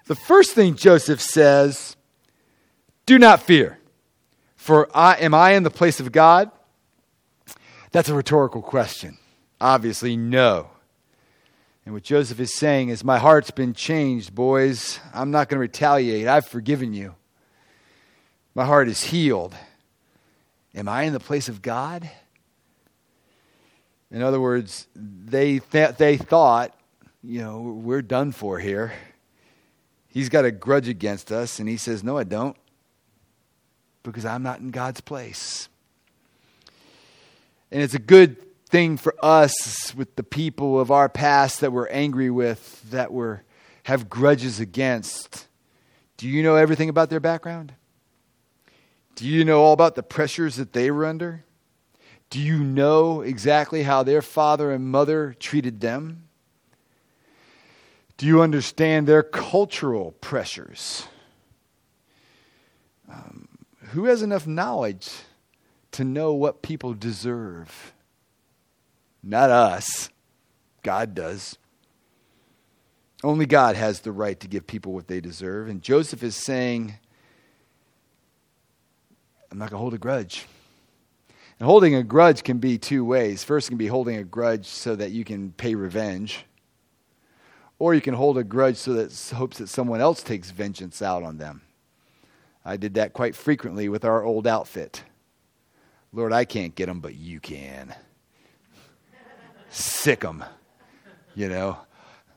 The 0.07 0.14
first 0.14 0.52
thing 0.52 0.76
Joseph 0.76 1.21
says, 1.21 1.97
do 3.04 3.19
not 3.19 3.43
fear, 3.43 3.78
for 4.57 4.88
I, 4.97 5.16
am 5.16 5.35
I 5.35 5.52
in 5.52 5.62
the 5.62 5.71
place 5.71 6.00
of 6.00 6.11
God? 6.11 6.50
That's 7.93 8.09
a 8.09 8.14
rhetorical 8.14 8.62
question. 8.62 9.19
Obviously, 9.61 10.16
no. 10.16 10.71
And 11.85 11.93
what 11.93 12.02
Joseph 12.02 12.40
is 12.40 12.54
saying 12.54 12.88
is, 12.88 13.04
My 13.04 13.19
heart's 13.19 13.50
been 13.50 13.75
changed, 13.75 14.35
boys. 14.35 15.00
I'm 15.12 15.31
not 15.31 15.49
going 15.49 15.57
to 15.57 15.61
retaliate. 15.61 16.26
I've 16.26 16.47
forgiven 16.47 16.95
you. 16.95 17.14
My 18.54 18.64
heart 18.64 18.88
is 18.88 19.04
healed. 19.04 19.54
Am 20.75 20.88
I 20.88 21.02
in 21.02 21.12
the 21.12 21.21
place 21.21 21.49
of 21.50 21.61
God? 21.61 22.11
In 24.14 24.23
other 24.23 24.40
words, 24.40 24.87
they, 24.94 25.59
th- 25.59 25.97
they 25.97 26.16
thought, 26.16 26.73
you 27.21 27.40
know, 27.40 27.61
we're 27.62 28.00
done 28.00 28.30
for 28.30 28.61
here. 28.61 28.92
He's 30.06 30.28
got 30.28 30.44
a 30.44 30.52
grudge 30.52 30.87
against 30.87 31.33
us. 31.33 31.59
And 31.59 31.68
he 31.68 31.76
says, 31.76 32.04
No, 32.04 32.16
I 32.16 32.23
don't, 32.23 32.56
because 34.04 34.25
I'm 34.25 34.44
not 34.44 34.61
in 34.61 34.71
God's 34.71 35.00
place. 35.00 35.68
And 37.73 37.83
it's 37.83 37.94
a 37.94 37.99
good 37.99 38.37
thing 38.68 38.99
for 38.99 39.16
us 39.21 39.92
with 39.97 40.14
the 40.14 40.23
people 40.23 40.78
of 40.78 40.92
our 40.92 41.09
past 41.09 41.61
that 41.61 41.73
we're 41.73 41.88
angry 41.88 42.30
with, 42.30 42.88
that 42.92 43.12
we 43.12 43.35
have 43.83 44.09
grudges 44.09 44.61
against. 44.61 45.49
Do 46.18 46.28
you 46.28 46.44
know 46.44 46.54
everything 46.54 46.88
about 46.88 47.11
their 47.11 47.18
background? 47.18 47.73
Do 49.16 49.26
you 49.26 49.44
know 49.44 49.61
all 49.61 49.73
about 49.73 49.97
the 49.97 50.04
pressures 50.04 50.54
that 50.54 50.73
they 50.73 50.92
were 50.92 51.04
under? 51.04 51.42
Do 52.35 52.41
you 52.41 52.64
know 52.64 53.21
exactly 53.21 53.85
how 53.85 54.03
their 54.03 54.21
father 54.21 54.73
and 54.73 54.85
mother 54.85 55.37
treated 55.38 55.81
them? 55.81 56.25
Do 58.17 58.26
you 58.26 58.43
understand 58.43 59.07
their 59.07 59.23
cultural 59.23 60.11
pressures? 60.21 61.07
Um, 63.09 63.47
who 63.91 64.07
has 64.07 64.21
enough 64.21 64.49
knowledge 64.49 65.12
to 65.93 66.03
know 66.03 66.33
what 66.33 66.61
people 66.61 66.93
deserve? 66.93 67.93
Not 69.23 69.50
us. 69.50 70.11
God 70.83 71.14
does. 71.14 71.57
Only 73.23 73.47
God 73.47 73.76
has 73.76 74.00
the 74.00 74.11
right 74.11 74.41
to 74.41 74.49
give 74.49 74.67
people 74.67 74.93
what 74.93 75.07
they 75.07 75.21
deserve. 75.21 75.69
And 75.69 75.81
Joseph 75.81 76.25
is 76.25 76.35
saying, 76.35 76.95
I'm 79.53 79.59
not 79.59 79.71
going 79.71 79.79
to 79.79 79.83
hold 79.83 79.95
a 79.95 79.99
grudge. 79.99 80.47
And 81.58 81.66
holding 81.66 81.94
a 81.94 82.02
grudge 82.02 82.42
can 82.42 82.58
be 82.58 82.78
two 82.78 83.04
ways. 83.04 83.44
First, 83.44 83.68
can 83.68 83.78
be 83.78 83.87
holding 83.87 84.16
a 84.16 84.25
grudge 84.25 84.66
so 84.66 84.96
that 84.96 85.12
you 85.12 85.25
can 85.25 85.52
pay 85.52 85.75
revenge, 85.75 86.44
or 87.78 87.94
you 87.94 88.00
can 88.00 88.14
hold 88.14 88.38
a 88.38 88.44
grudge 88.44 88.76
so 88.76 88.94
that 88.94 89.37
hopes 89.37 89.58
that 89.58 89.68
someone 89.68 90.00
else 90.00 90.23
takes 90.23 90.50
vengeance 90.50 91.00
out 91.00 91.23
on 91.23 91.38
them. 91.38 91.62
I 92.64 92.76
did 92.76 92.94
that 92.94 93.12
quite 93.12 93.37
frequently 93.37 93.88
with 93.88 94.04
our 94.04 94.25
old 94.25 94.46
outfit. 94.46 95.04
Lord, 96.12 96.32
I 96.32 96.44
can't 96.44 96.75
get 96.75 96.87
them, 96.87 97.00
but 97.00 97.14
you 97.14 97.40
can 97.40 97.94
sick 99.70 100.20
them. 100.20 100.44
You 101.34 101.49
know, 101.49 101.78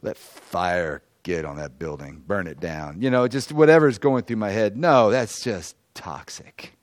let 0.02 0.18
fire 0.18 1.02
get 1.24 1.46
on 1.46 1.58
that 1.58 1.78
building, 1.78 2.24
burn 2.26 2.48
it 2.48 2.60
down. 2.60 3.02
You 3.02 3.12
know, 3.12 3.28
just 3.28 3.52
whatever's 3.52 4.00
going 4.00 4.24
through 4.24 4.38
my 4.38 4.50
head. 4.50 4.76
No, 4.76 5.12
that's 5.12 5.44
just 5.44 5.76
toxic. 5.94 6.77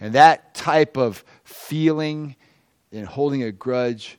And 0.00 0.14
that 0.14 0.54
type 0.54 0.96
of 0.96 1.24
feeling 1.44 2.36
and 2.90 3.06
holding 3.06 3.42
a 3.42 3.52
grudge 3.52 4.18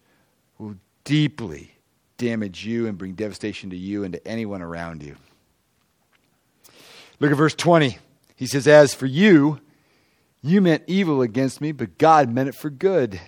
will 0.57 0.75
deeply 1.03 1.73
damage 2.17 2.65
you 2.65 2.87
and 2.87 2.97
bring 2.97 3.13
devastation 3.13 3.71
to 3.71 3.77
you 3.77 4.03
and 4.03 4.13
to 4.13 4.27
anyone 4.27 4.61
around 4.61 5.01
you. 5.01 5.15
Look 7.19 7.31
at 7.31 7.37
verse 7.37 7.55
20. 7.55 7.97
He 8.35 8.45
says, 8.45 8.67
As 8.67 8.93
for 8.93 9.07
you, 9.07 9.59
you 10.41 10.61
meant 10.61 10.83
evil 10.87 11.21
against 11.21 11.61
me, 11.61 11.71
but 11.71 11.97
God 11.97 12.29
meant 12.29 12.49
it 12.49 12.55
for 12.55 12.69
good 12.69 13.19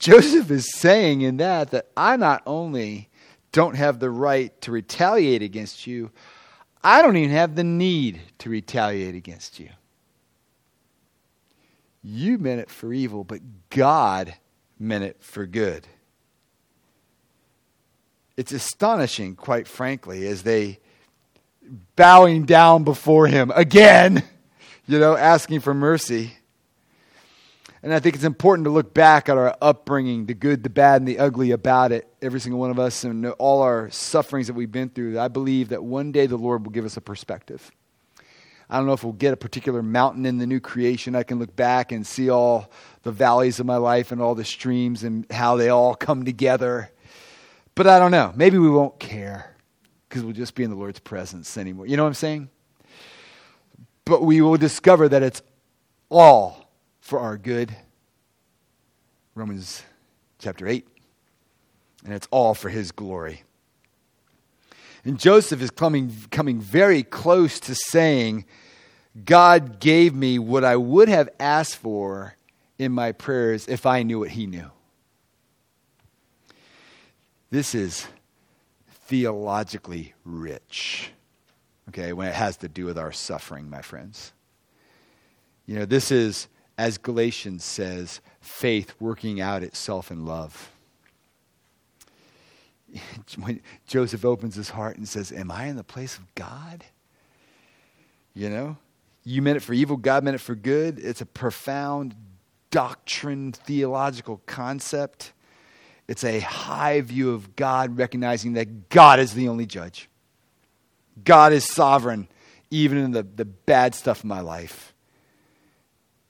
Joseph 0.00 0.50
is 0.50 0.72
saying 0.72 1.20
in 1.20 1.36
that 1.36 1.70
that 1.72 1.88
I 1.94 2.16
not 2.16 2.42
only 2.46 3.10
don't 3.52 3.76
have 3.76 4.00
the 4.00 4.10
right 4.10 4.58
to 4.62 4.72
retaliate 4.72 5.42
against 5.42 5.86
you, 5.86 6.10
I 6.82 7.02
don't 7.02 7.18
even 7.18 7.36
have 7.36 7.54
the 7.54 7.64
need 7.64 8.22
to 8.38 8.48
retaliate 8.48 9.14
against 9.14 9.60
you. 9.60 9.68
You 12.02 12.38
meant 12.38 12.60
it 12.60 12.70
for 12.70 12.92
evil, 12.92 13.24
but 13.24 13.40
God 13.68 14.34
meant 14.78 15.04
it 15.04 15.16
for 15.20 15.46
good. 15.46 15.86
It's 18.36 18.52
astonishing, 18.52 19.36
quite 19.36 19.68
frankly, 19.68 20.26
as 20.26 20.42
they 20.42 20.78
bowing 21.94 22.46
down 22.46 22.84
before 22.84 23.26
him 23.26 23.52
again, 23.54 24.22
you 24.86 24.98
know, 24.98 25.16
asking 25.16 25.60
for 25.60 25.74
mercy. 25.74 26.32
And 27.82 27.94
I 27.94 28.00
think 28.00 28.14
it's 28.14 28.24
important 28.24 28.64
to 28.64 28.70
look 28.70 28.92
back 28.92 29.28
at 29.28 29.38
our 29.38 29.56
upbringing, 29.62 30.26
the 30.26 30.34
good, 30.34 30.62
the 30.62 30.70
bad, 30.70 31.00
and 31.00 31.08
the 31.08 31.18
ugly 31.18 31.50
about 31.50 31.92
it, 31.92 32.12
every 32.20 32.40
single 32.40 32.60
one 32.60 32.70
of 32.70 32.78
us, 32.78 33.04
and 33.04 33.26
all 33.32 33.62
our 33.62 33.90
sufferings 33.90 34.48
that 34.48 34.54
we've 34.54 34.72
been 34.72 34.90
through. 34.90 35.18
I 35.18 35.28
believe 35.28 35.70
that 35.70 35.82
one 35.82 36.12
day 36.12 36.26
the 36.26 36.36
Lord 36.36 36.64
will 36.64 36.72
give 36.72 36.84
us 36.84 36.96
a 36.96 37.00
perspective. 37.00 37.70
I 38.70 38.76
don't 38.76 38.86
know 38.86 38.92
if 38.92 39.02
we'll 39.02 39.12
get 39.14 39.32
a 39.32 39.36
particular 39.36 39.82
mountain 39.82 40.24
in 40.24 40.38
the 40.38 40.46
new 40.46 40.60
creation. 40.60 41.16
I 41.16 41.24
can 41.24 41.40
look 41.40 41.56
back 41.56 41.90
and 41.90 42.06
see 42.06 42.30
all 42.30 42.70
the 43.02 43.10
valleys 43.10 43.58
of 43.58 43.66
my 43.66 43.76
life 43.76 44.12
and 44.12 44.22
all 44.22 44.36
the 44.36 44.44
streams 44.44 45.02
and 45.02 45.26
how 45.32 45.56
they 45.56 45.68
all 45.70 45.96
come 45.96 46.24
together. 46.24 46.92
But 47.74 47.88
I 47.88 47.98
don't 47.98 48.12
know. 48.12 48.32
Maybe 48.36 48.58
we 48.58 48.70
won't 48.70 49.00
care. 49.00 49.56
because 50.08 50.24
we'll 50.24 50.34
just 50.34 50.56
be 50.56 50.64
in 50.64 50.70
the 50.70 50.76
Lord's 50.76 50.98
presence 50.98 51.56
anymore. 51.56 51.86
You 51.86 51.96
know 51.96 52.02
what 52.02 52.08
I'm 52.08 52.14
saying? 52.14 52.48
But 54.04 54.22
we 54.22 54.40
will 54.40 54.56
discover 54.56 55.08
that 55.08 55.22
it's 55.22 55.40
all 56.08 56.68
for 57.00 57.20
our 57.20 57.36
good. 57.36 57.74
Romans 59.36 59.84
chapter 60.40 60.66
8. 60.66 60.86
And 62.04 62.12
it's 62.12 62.26
all 62.32 62.54
for 62.54 62.68
his 62.68 62.90
glory. 62.90 63.44
And 65.04 65.18
Joseph 65.18 65.62
is 65.62 65.70
coming, 65.70 66.14
coming 66.30 66.60
very 66.60 67.02
close 67.02 67.58
to 67.60 67.74
saying, 67.74 68.44
God 69.24 69.80
gave 69.80 70.14
me 70.14 70.38
what 70.38 70.64
I 70.64 70.76
would 70.76 71.08
have 71.08 71.28
asked 71.38 71.76
for 71.76 72.36
in 72.78 72.92
my 72.92 73.12
prayers 73.12 73.66
if 73.68 73.86
I 73.86 74.02
knew 74.02 74.20
what 74.20 74.30
he 74.30 74.46
knew. 74.46 74.70
This 77.50 77.74
is 77.74 78.06
theologically 79.06 80.14
rich, 80.24 81.10
okay, 81.88 82.12
when 82.12 82.28
it 82.28 82.34
has 82.34 82.56
to 82.58 82.68
do 82.68 82.84
with 82.84 82.96
our 82.96 83.10
suffering, 83.10 83.68
my 83.68 83.82
friends. 83.82 84.32
You 85.66 85.76
know, 85.76 85.84
this 85.84 86.10
is, 86.10 86.46
as 86.78 86.96
Galatians 86.96 87.64
says, 87.64 88.20
faith 88.40 88.94
working 89.00 89.40
out 89.40 89.62
itself 89.62 90.10
in 90.10 90.24
love. 90.24 90.70
When 93.38 93.60
Joseph 93.86 94.24
opens 94.24 94.54
his 94.54 94.70
heart 94.70 94.96
and 94.96 95.08
says, 95.08 95.32
Am 95.32 95.50
I 95.50 95.66
in 95.66 95.76
the 95.76 95.84
place 95.84 96.16
of 96.16 96.34
God? 96.34 96.84
You 98.34 98.48
know, 98.48 98.76
you 99.24 99.42
meant 99.42 99.56
it 99.56 99.60
for 99.60 99.72
evil, 99.72 99.96
God 99.96 100.24
meant 100.24 100.34
it 100.34 100.40
for 100.40 100.54
good. 100.54 100.98
It's 100.98 101.20
a 101.20 101.26
profound 101.26 102.14
doctrine, 102.70 103.52
theological 103.52 104.40
concept. 104.46 105.32
It's 106.08 106.24
a 106.24 106.40
high 106.40 107.00
view 107.02 107.32
of 107.32 107.54
God, 107.54 107.96
recognizing 107.96 108.54
that 108.54 108.88
God 108.88 109.20
is 109.20 109.34
the 109.34 109.48
only 109.48 109.66
judge. 109.66 110.08
God 111.22 111.52
is 111.52 111.64
sovereign, 111.64 112.28
even 112.70 112.98
in 112.98 113.10
the, 113.12 113.22
the 113.22 113.44
bad 113.44 113.94
stuff 113.94 114.24
in 114.24 114.28
my 114.28 114.40
life. 114.40 114.94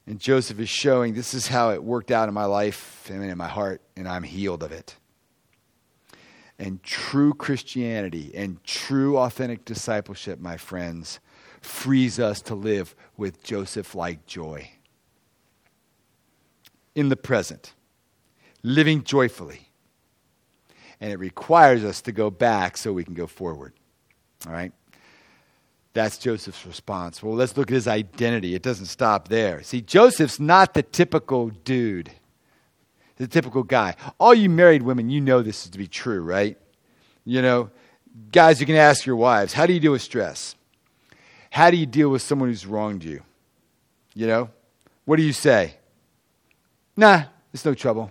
And 0.06 0.18
Joseph 0.18 0.58
is 0.58 0.68
showing 0.68 1.14
this 1.14 1.34
is 1.34 1.46
how 1.46 1.70
it 1.70 1.82
worked 1.82 2.10
out 2.10 2.28
in 2.28 2.34
my 2.34 2.46
life 2.46 3.08
and 3.10 3.22
in 3.22 3.38
my 3.38 3.48
heart, 3.48 3.80
and 3.96 4.08
I'm 4.08 4.22
healed 4.22 4.62
of 4.62 4.72
it. 4.72 4.96
And 6.60 6.80
true 6.82 7.34
Christianity 7.34 8.30
and 8.34 8.62
true 8.62 9.16
authentic 9.16 9.64
discipleship, 9.64 10.38
my 10.38 10.56
friends, 10.56 11.18
frees 11.60 12.20
us 12.20 12.40
to 12.42 12.54
live 12.54 12.94
with 13.16 13.42
Joseph 13.42 13.96
like 13.96 14.26
joy. 14.26 14.70
In 16.94 17.08
the 17.08 17.16
present, 17.16 17.74
living 18.62 19.02
joyfully 19.02 19.70
and 21.00 21.10
it 21.12 21.18
requires 21.18 21.82
us 21.82 22.02
to 22.02 22.12
go 22.12 22.30
back 22.30 22.76
so 22.76 22.92
we 22.92 23.04
can 23.04 23.14
go 23.14 23.26
forward. 23.26 23.72
All 24.46 24.52
right? 24.52 24.72
That's 25.92 26.18
Joseph's 26.18 26.66
response. 26.66 27.22
Well, 27.22 27.34
let's 27.34 27.56
look 27.56 27.70
at 27.70 27.74
his 27.74 27.88
identity. 27.88 28.54
It 28.54 28.62
doesn't 28.62 28.86
stop 28.86 29.28
there. 29.28 29.62
See, 29.62 29.80
Joseph's 29.80 30.38
not 30.38 30.74
the 30.74 30.82
typical 30.82 31.48
dude, 31.48 32.12
the 33.20 33.28
typical 33.28 33.62
guy. 33.62 33.94
All 34.18 34.34
you 34.34 34.48
married 34.48 34.82
women, 34.82 35.10
you 35.10 35.20
know 35.20 35.42
this 35.42 35.64
is 35.66 35.70
to 35.72 35.78
be 35.78 35.86
true, 35.86 36.22
right? 36.22 36.56
You 37.26 37.42
know, 37.42 37.70
guys, 38.32 38.60
you 38.60 38.66
can 38.66 38.76
ask 38.76 39.04
your 39.04 39.16
wives, 39.16 39.52
how 39.52 39.66
do 39.66 39.74
you 39.74 39.78
deal 39.78 39.92
with 39.92 40.00
stress? 40.00 40.54
How 41.50 41.70
do 41.70 41.76
you 41.76 41.84
deal 41.84 42.08
with 42.08 42.22
someone 42.22 42.48
who's 42.48 42.64
wronged 42.64 43.04
you? 43.04 43.22
You 44.14 44.26
know, 44.26 44.48
what 45.04 45.16
do 45.16 45.22
you 45.22 45.34
say? 45.34 45.74
Nah, 46.96 47.24
it's 47.52 47.62
no 47.62 47.74
trouble. 47.74 48.10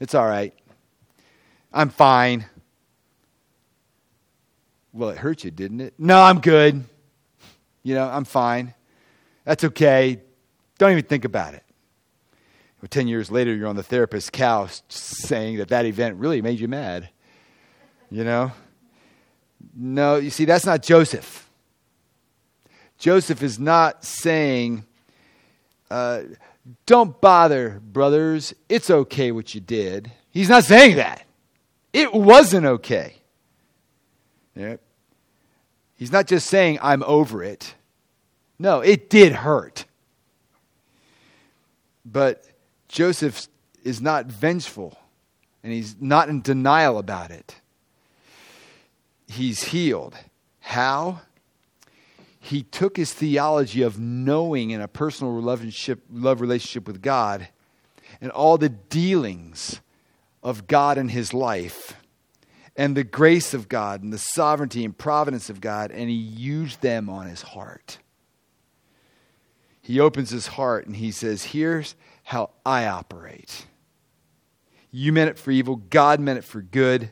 It's 0.00 0.14
all 0.14 0.26
right. 0.26 0.54
I'm 1.70 1.90
fine. 1.90 2.46
Well, 4.94 5.10
it 5.10 5.18
hurt 5.18 5.44
you, 5.44 5.50
didn't 5.50 5.82
it? 5.82 5.92
No, 5.98 6.22
I'm 6.22 6.40
good. 6.40 6.84
You 7.82 7.94
know, 7.94 8.08
I'm 8.08 8.24
fine. 8.24 8.72
That's 9.44 9.64
okay. 9.64 10.22
Don't 10.78 10.92
even 10.92 11.04
think 11.04 11.26
about 11.26 11.52
it. 11.52 11.64
Well, 12.80 12.88
10 12.88 13.08
years 13.08 13.30
later, 13.30 13.54
you're 13.54 13.68
on 13.68 13.76
the 13.76 13.82
therapist's 13.82 14.30
couch 14.30 14.82
saying 14.88 15.56
that 15.58 15.68
that 15.68 15.84
event 15.84 16.16
really 16.16 16.40
made 16.40 16.60
you 16.60 16.68
mad. 16.68 17.08
You 18.10 18.24
know? 18.24 18.52
No, 19.74 20.16
you 20.16 20.30
see, 20.30 20.44
that's 20.44 20.64
not 20.64 20.82
Joseph. 20.82 21.48
Joseph 22.98 23.42
is 23.42 23.58
not 23.58 24.04
saying, 24.04 24.84
uh, 25.90 26.22
don't 26.86 27.20
bother, 27.20 27.80
brothers. 27.80 28.54
It's 28.68 28.90
okay 28.90 29.32
what 29.32 29.54
you 29.54 29.60
did. 29.60 30.10
He's 30.30 30.48
not 30.48 30.64
saying 30.64 30.96
that. 30.96 31.24
It 31.92 32.12
wasn't 32.12 32.66
okay. 32.66 33.14
He's 35.94 36.12
not 36.12 36.26
just 36.26 36.48
saying, 36.48 36.78
I'm 36.82 37.02
over 37.04 37.42
it. 37.42 37.74
No, 38.58 38.80
it 38.80 39.08
did 39.10 39.32
hurt. 39.32 39.84
But 42.04 42.44
Joseph 42.88 43.48
is 43.84 44.00
not 44.00 44.26
vengeful, 44.26 44.98
and 45.62 45.72
he's 45.72 45.96
not 46.00 46.28
in 46.28 46.40
denial 46.40 46.98
about 46.98 47.30
it. 47.30 47.56
He's 49.28 49.64
healed. 49.64 50.16
How? 50.60 51.20
He 52.40 52.62
took 52.62 52.96
his 52.96 53.12
theology 53.12 53.82
of 53.82 53.98
knowing 53.98 54.70
in 54.70 54.80
a 54.80 54.88
personal 54.88 55.32
relationship, 55.34 56.02
love 56.10 56.40
relationship 56.40 56.86
with 56.86 57.02
God 57.02 57.48
and 58.20 58.30
all 58.30 58.56
the 58.56 58.70
dealings 58.70 59.80
of 60.42 60.66
God 60.66 60.98
in 60.98 61.08
his 61.08 61.34
life 61.34 61.94
and 62.76 62.96
the 62.96 63.04
grace 63.04 63.54
of 63.54 63.68
God 63.68 64.02
and 64.02 64.12
the 64.12 64.18
sovereignty 64.18 64.84
and 64.84 64.96
providence 64.96 65.50
of 65.50 65.60
God, 65.60 65.90
and 65.90 66.08
he 66.08 66.16
used 66.16 66.80
them 66.80 67.10
on 67.10 67.26
his 67.26 67.42
heart. 67.42 67.98
He 69.82 69.98
opens 69.98 70.30
his 70.30 70.46
heart 70.46 70.86
and 70.86 70.96
he 70.96 71.10
says, 71.10 71.44
Here's 71.44 71.96
how 72.28 72.50
I 72.66 72.84
operate. 72.84 73.64
You 74.90 75.14
meant 75.14 75.30
it 75.30 75.38
for 75.38 75.50
evil, 75.50 75.76
God 75.76 76.20
meant 76.20 76.38
it 76.38 76.44
for 76.44 76.60
good. 76.60 77.08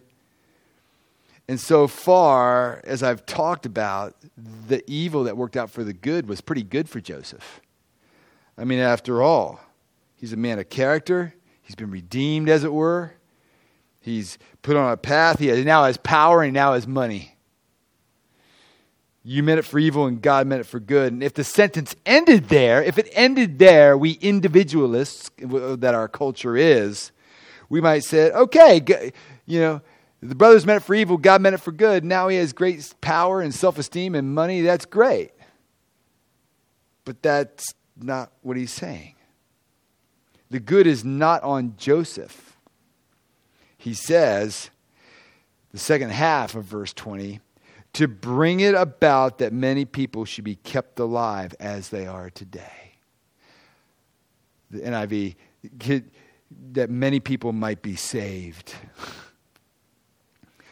And 1.48 1.59
so 1.59 1.87
far, 1.87 2.83
as 2.85 3.02
I've 3.02 3.24
talked 3.24 3.64
about, 3.64 4.14
the 4.37 4.85
evil 4.87 5.24
that 5.24 5.35
worked 5.35 5.57
out 5.57 5.70
for 5.70 5.85
the 5.85 5.94
good 5.94 6.29
was 6.29 6.42
pretty 6.42 6.62
good 6.62 6.87
for 6.87 7.00
Joseph. 7.00 7.62
I 8.59 8.64
mean, 8.64 8.79
after 8.79 9.22
all, 9.22 9.59
he's 10.16 10.35
a 10.35 10.37
man 10.37 10.59
of 10.59 10.68
character, 10.68 11.33
he's 11.62 11.76
been 11.76 11.90
redeemed, 11.90 12.50
as 12.50 12.62
it 12.62 12.72
were. 12.74 13.14
He's 13.98 14.37
put 14.61 14.76
on 14.76 14.92
a 14.92 14.98
path. 14.98 15.38
He 15.38 15.64
now 15.64 15.85
has 15.85 15.96
power 15.96 16.42
and 16.42 16.52
now 16.52 16.74
has 16.74 16.87
money. 16.87 17.36
You 19.29 19.43
meant 19.43 19.59
it 19.59 19.65
for 19.65 19.79
evil 19.79 20.07
and 20.07 20.23
God 20.23 20.47
meant 20.47 20.61
it 20.61 20.65
for 20.65 20.79
good. 20.79 21.12
And 21.12 21.23
if 21.23 21.35
the 21.35 21.43
sentence 21.43 21.97
ended 22.07 22.49
there, 22.49 22.83
if 22.83 22.97
it 22.97 23.09
ended 23.12 23.59
there, 23.59 23.99
we 23.99 24.12
individualists, 24.12 25.31
that 25.39 25.95
our 25.95 26.09
culture 26.09 26.57
is, 26.57 27.11
we 27.69 27.81
might 27.81 28.05
say, 28.05 28.31
okay, 28.31 29.12
you 29.47 29.61
know, 29.61 29.83
the 30.23 30.35
brothers 30.35 30.65
meant 30.65 30.83
it 30.83 30.87
for 30.87 30.95
evil, 30.95 31.17
God 31.17 31.41
meant 31.41 31.55
it 31.55 31.61
for 31.61 31.73
good. 31.73 32.05
Now 32.05 32.29
he 32.29 32.37
has 32.37 32.53
great 32.53 32.95
power 33.01 33.41
and 33.41 33.55
self 33.55 33.79
esteem 33.79 34.15
and 34.15 34.35
money. 34.35 34.62
That's 34.62 34.87
great. 34.87 35.33
But 37.05 37.23
that's 37.23 37.75
not 38.01 38.33
what 38.43 38.57
he's 38.57 38.73
saying. 38.73 39.15
The 40.51 40.61
good 40.61 40.87
is 40.87 41.05
not 41.05 41.43
on 41.43 41.75
Joseph 41.77 42.47
he 43.87 43.95
says, 43.95 44.71
the 45.71 45.79
second 45.79 46.11
half 46.11 46.57
of 46.57 46.65
verse 46.65 46.93
20, 46.93 47.39
to 47.96 48.06
bring 48.06 48.61
it 48.61 48.74
about 48.74 49.38
that 49.38 49.54
many 49.54 49.87
people 49.87 50.26
should 50.26 50.44
be 50.44 50.56
kept 50.56 50.98
alive 50.98 51.54
as 51.59 51.88
they 51.88 52.06
are 52.06 52.28
today. 52.28 52.92
The 54.70 54.80
NIV, 54.80 55.35
that 56.72 56.90
many 56.90 57.20
people 57.20 57.52
might 57.52 57.80
be 57.80 57.96
saved. 57.96 58.74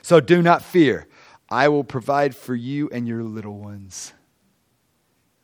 So 0.02 0.20
do 0.20 0.42
not 0.42 0.60
fear. 0.60 1.06
I 1.48 1.68
will 1.68 1.82
provide 1.82 2.36
for 2.36 2.54
you 2.54 2.90
and 2.92 3.08
your 3.08 3.22
little 3.22 3.56
ones. 3.56 4.12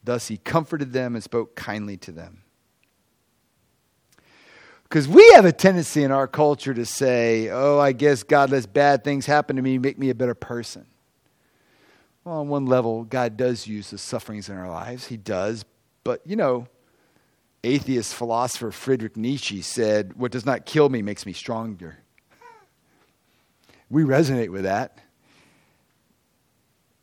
Thus 0.04 0.28
he 0.28 0.36
comforted 0.36 0.92
them 0.92 1.14
and 1.14 1.24
spoke 1.24 1.56
kindly 1.56 1.96
to 1.98 2.12
them. 2.12 2.42
Because 4.82 5.08
we 5.08 5.26
have 5.32 5.46
a 5.46 5.52
tendency 5.52 6.02
in 6.02 6.10
our 6.10 6.28
culture 6.28 6.74
to 6.74 6.84
say, 6.84 7.48
oh, 7.48 7.78
I 7.78 7.92
guess 7.92 8.22
God 8.22 8.50
lets 8.50 8.66
bad 8.66 9.02
things 9.02 9.24
happen 9.24 9.56
to 9.56 9.62
me, 9.62 9.78
make 9.78 9.98
me 9.98 10.10
a 10.10 10.14
better 10.14 10.34
person. 10.34 10.84
Well, 12.24 12.40
on 12.40 12.48
one 12.48 12.66
level, 12.66 13.04
God 13.04 13.36
does 13.36 13.66
use 13.66 13.90
the 13.90 13.98
sufferings 13.98 14.48
in 14.48 14.56
our 14.56 14.68
lives. 14.68 15.06
He 15.06 15.16
does. 15.16 15.64
But, 16.04 16.20
you 16.26 16.36
know, 16.36 16.68
atheist 17.64 18.14
philosopher 18.14 18.70
Friedrich 18.70 19.16
Nietzsche 19.16 19.62
said, 19.62 20.14
What 20.14 20.32
does 20.32 20.44
not 20.44 20.66
kill 20.66 20.88
me 20.88 21.02
makes 21.02 21.24
me 21.24 21.32
stronger. 21.32 21.98
We 23.88 24.04
resonate 24.04 24.50
with 24.50 24.62
that. 24.62 24.98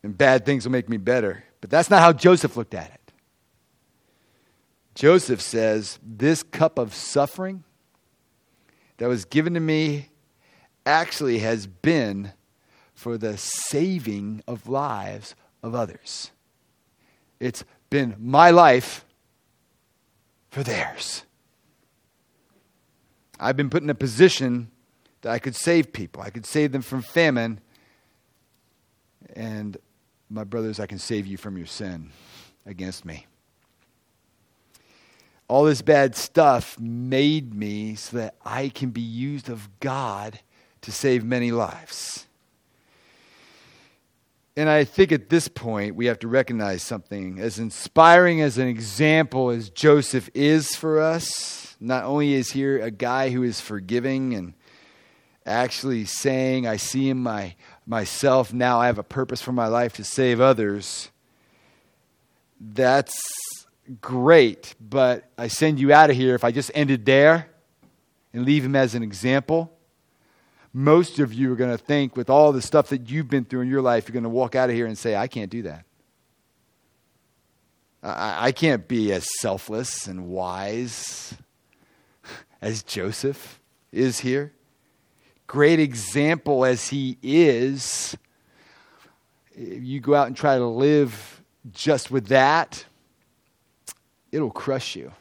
And 0.03 0.17
bad 0.17 0.45
things 0.45 0.65
will 0.65 0.71
make 0.71 0.87
me 0.87 0.97
better. 0.97 1.43
But 1.59 1.69
that's 1.69 1.89
not 1.89 1.99
how 1.99 2.13
Joseph 2.13 2.55
looked 2.55 2.73
at 2.73 2.91
it. 2.93 3.11
Joseph 4.95 5.41
says, 5.41 5.99
This 6.01 6.43
cup 6.43 6.79
of 6.79 6.93
suffering 6.93 7.63
that 8.97 9.07
was 9.07 9.25
given 9.25 9.53
to 9.55 9.59
me 9.59 10.09
actually 10.85 11.39
has 11.39 11.67
been 11.67 12.31
for 12.97 13.15
the 13.15 13.37
saving 13.37 14.41
of 14.47 14.67
lives 14.67 15.35
of 15.61 15.75
others. 15.75 16.31
It's 17.39 17.63
been 17.91 18.15
my 18.17 18.49
life 18.49 19.05
for 20.49 20.63
theirs. 20.63 21.21
I've 23.39 23.55
been 23.55 23.69
put 23.69 23.83
in 23.83 23.91
a 23.91 23.95
position 23.95 24.71
that 25.21 25.31
I 25.31 25.37
could 25.37 25.55
save 25.55 25.93
people. 25.93 26.23
I 26.23 26.31
could 26.31 26.47
save 26.47 26.71
them 26.71 26.81
from 26.81 27.03
famine. 27.03 27.61
And 29.35 29.77
my 30.27 30.43
brothers, 30.43 30.79
I 30.79 30.87
can 30.87 30.97
save 30.97 31.27
you 31.27 31.37
from 31.37 31.55
your 31.55 31.67
sin 31.67 32.09
against 32.65 33.05
me. 33.05 33.27
All 35.47 35.65
this 35.65 35.83
bad 35.83 36.15
stuff 36.15 36.79
made 36.79 37.53
me 37.53 37.93
so 37.93 38.17
that 38.17 38.33
I 38.43 38.69
can 38.69 38.89
be 38.89 39.01
used 39.01 39.49
of 39.49 39.69
God 39.79 40.39
to 40.81 40.91
save 40.91 41.23
many 41.23 41.51
lives. 41.51 42.26
And 44.57 44.69
I 44.69 44.85
think 44.85 45.11
at 45.11 45.29
this 45.29 45.47
point, 45.47 45.95
we 45.95 46.07
have 46.07 46.17
to 46.19 46.27
recognize 46.27 46.81
something. 46.81 47.37
As 47.37 47.59
inspiring 47.59 48.41
as 48.41 48.57
an 48.57 48.67
example 48.67 49.51
as 49.51 49.69
Joseph 49.69 50.31
is 50.33 50.75
for 50.75 50.99
us, 50.99 51.77
not 51.79 52.05
only 52.05 52.33
is 52.33 52.49
here 52.49 52.81
a 52.81 52.89
guy 52.89 53.29
who 53.29 53.43
is 53.43 53.61
forgiving 53.61 54.33
and 54.33 54.55
actually 55.45 56.05
saying, 56.05 56.65
I 56.65 56.77
see 56.77 57.11
in 57.11 57.19
my, 57.19 57.53
myself 57.85 58.51
now, 58.51 58.79
I 58.79 58.87
have 58.87 58.97
a 58.97 59.03
purpose 59.03 59.43
for 59.43 59.51
my 59.51 59.67
life 59.67 59.93
to 59.97 60.03
save 60.03 60.41
others. 60.41 61.11
That's 62.59 63.15
great, 64.01 64.73
but 64.81 65.29
I 65.37 65.49
send 65.49 65.79
you 65.79 65.93
out 65.93 66.09
of 66.09 66.15
here 66.15 66.33
if 66.33 66.43
I 66.43 66.49
just 66.49 66.71
ended 66.73 67.05
there 67.05 67.47
and 68.33 68.43
leave 68.43 68.65
him 68.65 68.75
as 68.75 68.95
an 68.95 69.03
example 69.03 69.76
most 70.77 71.17
of 71.17 71.33
you 71.33 71.51
are 71.51 71.55
going 71.55 71.75
to 71.75 71.83
think, 71.83 72.15
with 72.15 72.29
all 72.29 72.51
the 72.51 72.61
stuff 72.61 72.89
that 72.89 73.09
you've 73.09 73.27
been 73.27 73.45
through 73.45 73.61
in 73.61 73.67
your 73.67 73.81
life, 73.81 74.07
you're 74.07 74.13
going 74.13 74.21
to 74.21 74.29
walk 74.29 74.53
out 74.53 74.69
of 74.69 74.75
here 74.75 74.85
and 74.85 74.95
say, 74.95 75.15
I 75.15 75.25
can't 75.25 75.49
do 75.49 75.63
that. 75.63 75.85
I, 78.03 78.49
I 78.49 78.51
can't 78.51 78.87
be 78.87 79.11
as 79.11 79.27
selfless 79.39 80.05
and 80.05 80.27
wise 80.27 81.33
as 82.61 82.83
Joseph 82.83 83.59
is 83.91 84.19
here. 84.19 84.53
Great 85.47 85.79
example 85.79 86.63
as 86.63 86.89
he 86.89 87.17
is. 87.23 88.15
If 89.53 89.83
you 89.83 89.99
go 89.99 90.13
out 90.13 90.27
and 90.27 90.37
try 90.37 90.59
to 90.59 90.67
live 90.67 91.41
just 91.71 92.11
with 92.11 92.27
that, 92.27 92.85
it'll 94.31 94.51
crush 94.51 94.95
you. 94.95 95.11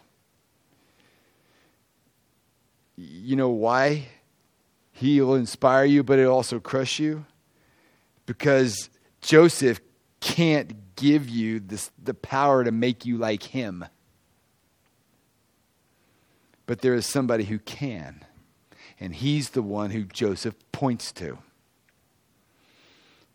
You 2.94 3.36
know 3.36 3.48
why? 3.48 4.08
He 4.98 5.20
will 5.20 5.35
inspire 5.35 5.85
you, 5.85 6.02
but 6.02 6.18
it'll 6.18 6.35
also 6.35 6.59
crush 6.59 6.98
you. 6.98 7.26
Because 8.24 8.88
Joseph 9.20 9.78
can't 10.20 10.96
give 10.96 11.28
you 11.28 11.61
this, 11.61 11.90
the 12.02 12.14
power 12.14 12.64
to 12.64 12.72
make 12.72 13.04
you 13.04 13.18
like 13.18 13.42
him. 13.42 13.85
But 16.64 16.80
there 16.80 16.94
is 16.94 17.04
somebody 17.04 17.44
who 17.44 17.59
can. 17.59 18.24
And 18.98 19.14
he's 19.14 19.50
the 19.50 19.61
one 19.61 19.90
who 19.90 20.04
Joseph 20.04 20.54
points 20.72 21.12
to. 21.12 21.38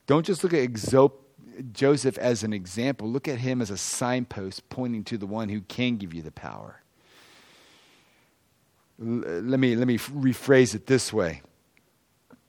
Don't 0.08 0.26
just 0.26 0.43
look 0.43 0.56
at 0.56 0.67
Joseph 1.74 2.17
as 2.17 2.43
an 2.43 2.54
example, 2.54 3.08
look 3.08 3.28
at 3.28 3.38
him 3.38 3.62
as 3.62 3.69
a 3.69 3.78
signpost 3.78 4.67
pointing 4.69 5.04
to 5.04 5.17
the 5.17 5.28
one 5.28 5.50
who 5.50 5.62
can 5.62 5.97
give 5.97 6.12
you 6.12 6.24
the 6.24 6.32
power. 6.32 6.82
Let 8.97 9.60
me, 9.60 9.76
let 9.76 9.88
me 9.88 10.00
rephrase 10.00 10.74
it 10.74 10.88
this 10.88 11.13
way 11.13 11.43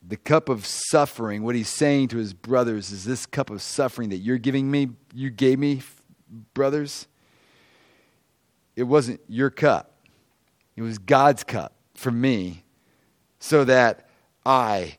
the 0.06 0.16
cup 0.16 0.48
of 0.48 0.66
suffering, 0.66 1.42
what 1.42 1.54
he's 1.54 1.68
saying 1.68 2.08
to 2.08 2.16
his 2.16 2.34
brothers 2.34 2.90
is 2.90 3.04
this 3.04 3.24
cup 3.26 3.50
of 3.50 3.62
suffering 3.62 4.08
that 4.10 4.18
you're 4.18 4.38
giving 4.38 4.70
me, 4.70 4.90
you 5.14 5.30
gave 5.30 5.58
me, 5.58 5.82
brothers, 6.54 7.06
it 8.74 8.84
wasn't 8.84 9.20
your 9.28 9.50
cup. 9.50 9.92
It 10.76 10.82
was 10.82 10.98
God's 10.98 11.44
cup 11.44 11.74
for 11.94 12.10
me 12.10 12.64
so 13.38 13.64
that 13.64 14.08
I 14.44 14.98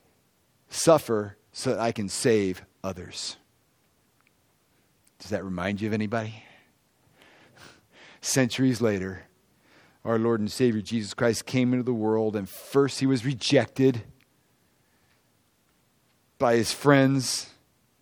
suffer 0.68 1.36
so 1.52 1.70
that 1.70 1.80
I 1.80 1.92
can 1.92 2.08
save 2.08 2.62
others. 2.82 3.36
Does 5.18 5.30
that 5.30 5.44
remind 5.44 5.80
you 5.80 5.88
of 5.88 5.94
anybody? 5.94 6.42
Centuries 8.20 8.80
later, 8.80 9.24
our 10.04 10.18
Lord 10.18 10.40
and 10.40 10.50
Savior 10.50 10.80
Jesus 10.80 11.14
Christ 11.14 11.46
came 11.46 11.72
into 11.72 11.84
the 11.84 11.94
world, 11.94 12.36
and 12.36 12.48
first 12.48 13.00
he 13.00 13.06
was 13.06 13.24
rejected 13.24 14.02
by 16.38 16.56
his 16.56 16.72
friends, 16.72 17.50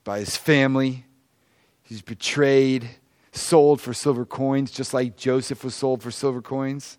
by 0.04 0.20
his 0.20 0.36
family. 0.36 1.04
He's 1.82 2.02
betrayed, 2.02 2.88
sold 3.32 3.80
for 3.80 3.94
silver 3.94 4.24
coins, 4.24 4.70
just 4.70 4.94
like 4.94 5.16
Joseph 5.16 5.64
was 5.64 5.74
sold 5.74 6.02
for 6.02 6.10
silver 6.10 6.42
coins. 6.42 6.98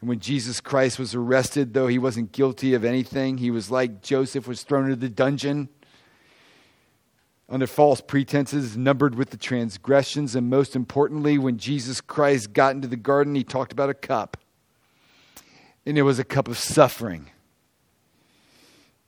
And 0.00 0.08
when 0.08 0.20
Jesus 0.20 0.60
Christ 0.60 0.98
was 0.98 1.14
arrested, 1.14 1.74
though 1.74 1.88
he 1.88 1.98
wasn't 1.98 2.32
guilty 2.32 2.74
of 2.74 2.84
anything, 2.84 3.38
he 3.38 3.50
was 3.50 3.70
like 3.70 4.02
Joseph, 4.02 4.46
was 4.46 4.62
thrown 4.62 4.84
into 4.84 4.96
the 4.96 5.08
dungeon 5.08 5.68
under 7.48 7.66
false 7.66 8.00
pretenses, 8.00 8.76
numbered 8.76 9.14
with 9.14 9.30
the 9.30 9.36
transgressions. 9.36 10.36
And 10.36 10.50
most 10.50 10.76
importantly, 10.76 11.38
when 11.38 11.56
Jesus 11.56 12.00
Christ 12.00 12.52
got 12.52 12.74
into 12.74 12.88
the 12.88 12.96
garden, 12.96 13.34
he 13.34 13.42
talked 13.42 13.72
about 13.72 13.88
a 13.88 13.94
cup. 13.94 14.36
And 15.86 15.96
it 15.96 16.02
was 16.02 16.18
a 16.18 16.24
cup 16.24 16.48
of 16.48 16.58
suffering. 16.58 17.30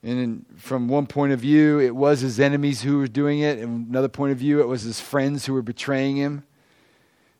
And 0.03 0.45
from 0.57 0.87
one 0.87 1.05
point 1.05 1.31
of 1.31 1.39
view, 1.39 1.79
it 1.79 1.95
was 1.95 2.21
his 2.21 2.39
enemies 2.39 2.81
who 2.81 2.97
were 2.97 3.07
doing 3.07 3.39
it. 3.39 3.59
And 3.59 3.87
another 3.87 4.07
point 4.07 4.31
of 4.31 4.39
view, 4.39 4.59
it 4.59 4.67
was 4.67 4.81
his 4.81 4.99
friends 4.99 5.45
who 5.45 5.53
were 5.53 5.61
betraying 5.61 6.17
him 6.17 6.43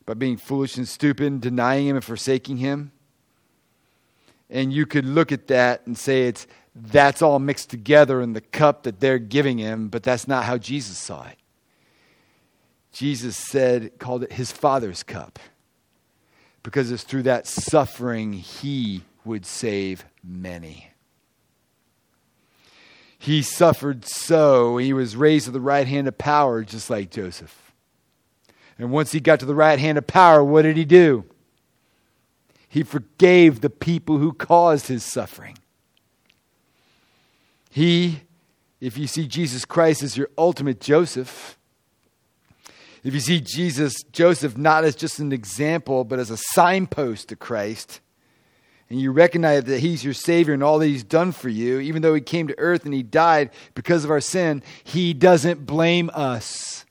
by 0.05 0.13
being 0.13 0.37
foolish 0.37 0.77
and 0.77 0.87
stupid, 0.87 1.41
denying 1.41 1.87
him 1.87 1.95
and 1.95 2.05
forsaking 2.05 2.57
him. 2.57 2.91
And 4.49 4.71
you 4.71 4.85
could 4.85 5.05
look 5.05 5.31
at 5.31 5.47
that 5.47 5.87
and 5.87 5.97
say 5.97 6.27
it's 6.27 6.45
that's 6.75 7.21
all 7.21 7.39
mixed 7.39 7.69
together 7.69 8.21
in 8.21 8.33
the 8.33 8.41
cup 8.41 8.83
that 8.83 8.99
they're 8.99 9.19
giving 9.19 9.57
him, 9.57 9.87
but 9.87 10.03
that's 10.03 10.27
not 10.27 10.45
how 10.45 10.57
Jesus 10.57 10.97
saw 10.97 11.25
it. 11.25 11.37
Jesus 12.93 13.37
said, 13.37 13.97
called 13.99 14.23
it 14.23 14.33
his 14.33 14.51
Father's 14.51 15.03
cup, 15.03 15.39
because 16.63 16.91
it's 16.91 17.03
through 17.03 17.23
that 17.23 17.47
suffering 17.47 18.33
he 18.33 19.03
would 19.25 19.45
save 19.45 20.05
many. 20.23 20.90
He 23.21 23.43
suffered 23.43 24.03
so. 24.03 24.77
He 24.77 24.93
was 24.93 25.15
raised 25.15 25.45
to 25.45 25.51
the 25.51 25.61
right 25.61 25.85
hand 25.85 26.07
of 26.07 26.17
power, 26.17 26.63
just 26.63 26.89
like 26.89 27.11
Joseph. 27.11 27.71
And 28.79 28.89
once 28.89 29.11
he 29.11 29.19
got 29.19 29.39
to 29.41 29.45
the 29.45 29.53
right 29.53 29.77
hand 29.77 29.99
of 29.99 30.07
power, 30.07 30.43
what 30.43 30.63
did 30.63 30.75
he 30.75 30.85
do? 30.85 31.25
He 32.67 32.81
forgave 32.81 33.61
the 33.61 33.69
people 33.69 34.17
who 34.17 34.33
caused 34.33 34.87
his 34.87 35.03
suffering. 35.03 35.59
He, 37.69 38.21
if 38.79 38.97
you 38.97 39.05
see 39.05 39.27
Jesus 39.27 39.65
Christ 39.65 40.01
as 40.01 40.17
your 40.17 40.29
ultimate 40.35 40.81
Joseph, 40.81 41.59
if 43.03 43.13
you 43.13 43.19
see 43.19 43.39
Jesus, 43.39 43.93
Joseph, 44.11 44.57
not 44.57 44.83
as 44.83 44.95
just 44.95 45.19
an 45.19 45.31
example, 45.31 46.05
but 46.05 46.17
as 46.17 46.31
a 46.31 46.37
signpost 46.37 47.29
to 47.29 47.35
Christ, 47.35 48.01
and 48.91 48.99
you 48.99 49.13
recognize 49.13 49.63
that 49.63 49.79
He's 49.79 50.03
your 50.03 50.13
Savior 50.13 50.53
and 50.53 50.61
all 50.61 50.77
that 50.79 50.87
He's 50.87 51.05
done 51.05 51.31
for 51.31 51.47
you, 51.47 51.79
even 51.79 52.01
though 52.01 52.13
He 52.13 52.19
came 52.19 52.49
to 52.49 52.59
earth 52.59 52.83
and 52.83 52.93
He 52.93 53.03
died 53.03 53.51
because 53.73 54.03
of 54.03 54.11
our 54.11 54.19
sin, 54.19 54.61
He 54.83 55.13
doesn't 55.13 55.65
blame 55.65 56.11
us. 56.13 56.83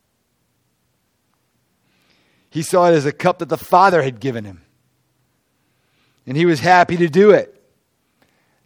He 2.48 2.62
saw 2.62 2.88
it 2.88 2.94
as 2.94 3.04
a 3.04 3.12
cup 3.12 3.40
that 3.40 3.50
the 3.50 3.58
Father 3.58 4.02
had 4.02 4.18
given 4.18 4.46
Him. 4.46 4.62
And 6.26 6.38
He 6.38 6.46
was 6.46 6.60
happy 6.60 6.96
to 6.96 7.08
do 7.08 7.32
it. 7.32 7.54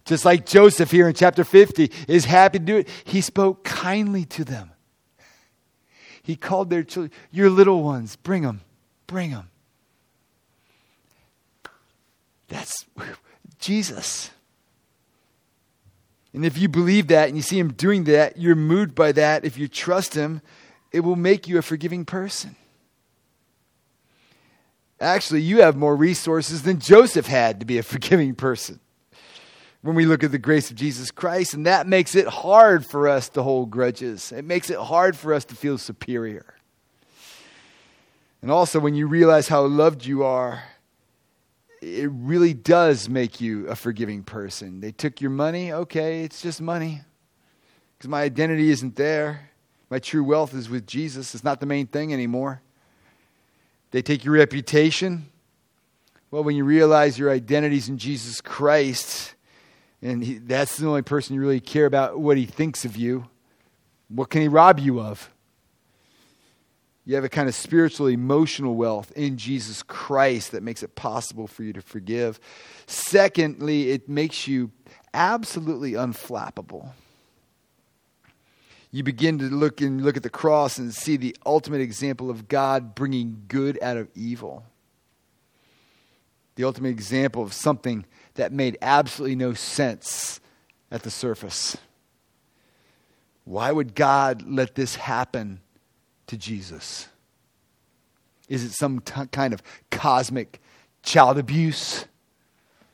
Just 0.05 0.23
like 0.23 0.45
Joseph 0.45 0.89
here 0.89 1.09
in 1.09 1.13
chapter 1.13 1.43
50 1.43 1.91
is 2.07 2.23
happy 2.23 2.59
to 2.59 2.63
do 2.63 2.77
it. 2.77 2.87
He 3.03 3.19
spoke 3.19 3.65
kindly 3.65 4.23
to 4.27 4.45
them. 4.45 4.71
He 6.23 6.37
called 6.37 6.69
their 6.69 6.83
children, 6.83 7.11
Your 7.31 7.49
little 7.49 7.83
ones, 7.83 8.15
bring 8.15 8.43
them, 8.43 8.61
bring 9.07 9.31
them. 9.31 9.49
That's 12.47 12.85
Jesus. 13.59 14.31
And 16.33 16.45
if 16.45 16.57
you 16.57 16.67
believe 16.67 17.07
that 17.07 17.29
and 17.29 17.37
you 17.37 17.41
see 17.41 17.57
him 17.57 17.71
doing 17.73 18.03
that, 18.05 18.37
you're 18.37 18.55
moved 18.55 18.93
by 18.93 19.13
that. 19.13 19.45
If 19.45 19.57
you 19.57 19.67
trust 19.67 20.13
him, 20.13 20.41
it 20.91 20.99
will 20.99 21.15
make 21.15 21.47
you 21.47 21.57
a 21.57 21.61
forgiving 21.61 22.03
person. 22.03 22.55
Actually, 24.99 25.41
you 25.41 25.61
have 25.61 25.75
more 25.75 25.95
resources 25.95 26.63
than 26.63 26.79
Joseph 26.79 27.27
had 27.27 27.59
to 27.59 27.65
be 27.65 27.77
a 27.77 27.83
forgiving 27.93 28.35
person 28.35 28.79
when 29.81 29.95
we 29.95 30.05
look 30.05 30.23
at 30.23 30.31
the 30.31 30.39
grace 30.39 30.71
of 30.71 30.75
Jesus 30.75 31.11
Christ, 31.11 31.53
and 31.53 31.67
that 31.67 31.85
makes 31.85 32.15
it 32.15 32.27
hard 32.27 32.85
for 32.85 33.07
us 33.07 33.29
to 33.29 33.43
hold 33.43 33.69
grudges. 33.69 34.31
It 34.31 34.43
makes 34.43 34.69
it 34.69 34.79
hard 34.79 35.15
for 35.15 35.31
us 35.31 35.45
to 35.45 35.55
feel 35.55 35.77
superior. 35.77 36.55
And 38.41 38.49
also, 38.49 38.79
when 38.79 38.95
you 38.95 39.07
realize 39.07 39.47
how 39.47 39.63
loved 39.65 40.05
you 40.05 40.23
are, 40.23 40.63
it 41.85 42.09
really 42.11 42.55
does 42.55 43.07
make 43.07 43.39
you 43.39 43.67
a 43.67 43.75
forgiving 43.75 44.23
person. 44.23 44.81
They 44.81 44.91
took 44.91 45.21
your 45.21 45.29
money, 45.29 45.71
okay, 45.71 46.23
it's 46.23 46.41
just 46.41 46.59
money. 46.59 47.01
because 47.97 48.09
my 48.09 48.23
identity 48.23 48.71
isn't 48.71 48.95
there. 48.95 49.51
My 49.91 49.99
true 49.99 50.23
wealth 50.23 50.55
is 50.55 50.67
with 50.67 50.87
Jesus. 50.87 51.35
It's 51.35 51.43
not 51.43 51.59
the 51.59 51.67
main 51.67 51.85
thing 51.85 52.11
anymore. 52.11 52.61
They 53.91 54.01
take 54.01 54.25
your 54.25 54.33
reputation. 54.33 55.29
Well, 56.31 56.43
when 56.43 56.55
you 56.55 56.65
realize 56.65 57.19
your 57.19 57.29
identity 57.29 57.77
is 57.77 57.87
in 57.87 57.99
Jesus 57.99 58.41
Christ, 58.41 59.35
and 60.01 60.23
he, 60.23 60.39
that's 60.39 60.77
the 60.77 60.87
only 60.87 61.03
person 61.03 61.35
you 61.35 61.41
really 61.41 61.59
care 61.59 61.85
about 61.85 62.19
what 62.19 62.35
he 62.35 62.45
thinks 62.45 62.83
of 62.83 62.97
you, 62.97 63.27
what 64.09 64.31
can 64.31 64.41
he 64.41 64.47
rob 64.47 64.79
you 64.79 64.99
of? 64.99 65.29
You 67.05 67.13
have 67.13 67.23
a 67.23 67.29
kind 67.29 67.47
of 67.47 67.53
spiritual, 67.53 68.07
emotional 68.07 68.73
wealth 68.73 69.11
in 69.15 69.37
Jesus 69.37 69.83
Christ 69.83 70.51
that 70.51 70.63
makes 70.63 70.81
it 70.81 70.95
possible 70.95 71.45
for 71.45 71.61
you 71.61 71.71
to 71.73 71.81
forgive. 71.81 72.39
Secondly, 72.87 73.91
it 73.91 74.09
makes 74.09 74.47
you 74.47 74.71
absolutely 75.13 75.93
unflappable. 75.93 76.89
You 78.91 79.03
begin 79.03 79.37
to 79.39 79.45
look 79.45 79.81
and 79.81 80.03
look 80.03 80.17
at 80.17 80.23
the 80.23 80.29
cross 80.29 80.79
and 80.79 80.93
see 80.93 81.15
the 81.15 81.35
ultimate 81.45 81.81
example 81.81 82.31
of 82.31 82.47
God 82.47 82.95
bringing 82.95 83.43
good 83.47 83.77
out 83.83 83.97
of 83.97 84.09
evil. 84.15 84.63
The 86.55 86.63
ultimate 86.63 86.89
example 86.89 87.43
of 87.43 87.53
something 87.53 88.05
that 88.33 88.51
made 88.51 88.77
absolutely 88.81 89.35
no 89.35 89.53
sense 89.53 90.39
at 90.89 91.03
the 91.03 91.11
surface. 91.11 91.77
Why 93.43 93.71
would 93.71 93.93
God 93.93 94.43
let 94.47 94.73
this 94.73 94.95
happen 94.95 95.59
to 96.27 96.37
Jesus? 96.37 97.07
Is 98.47 98.63
it 98.63 98.71
some 98.71 98.99
t- 98.99 99.25
kind 99.31 99.53
of 99.53 99.61
cosmic 99.91 100.61
child 101.03 101.37
abuse, 101.37 102.05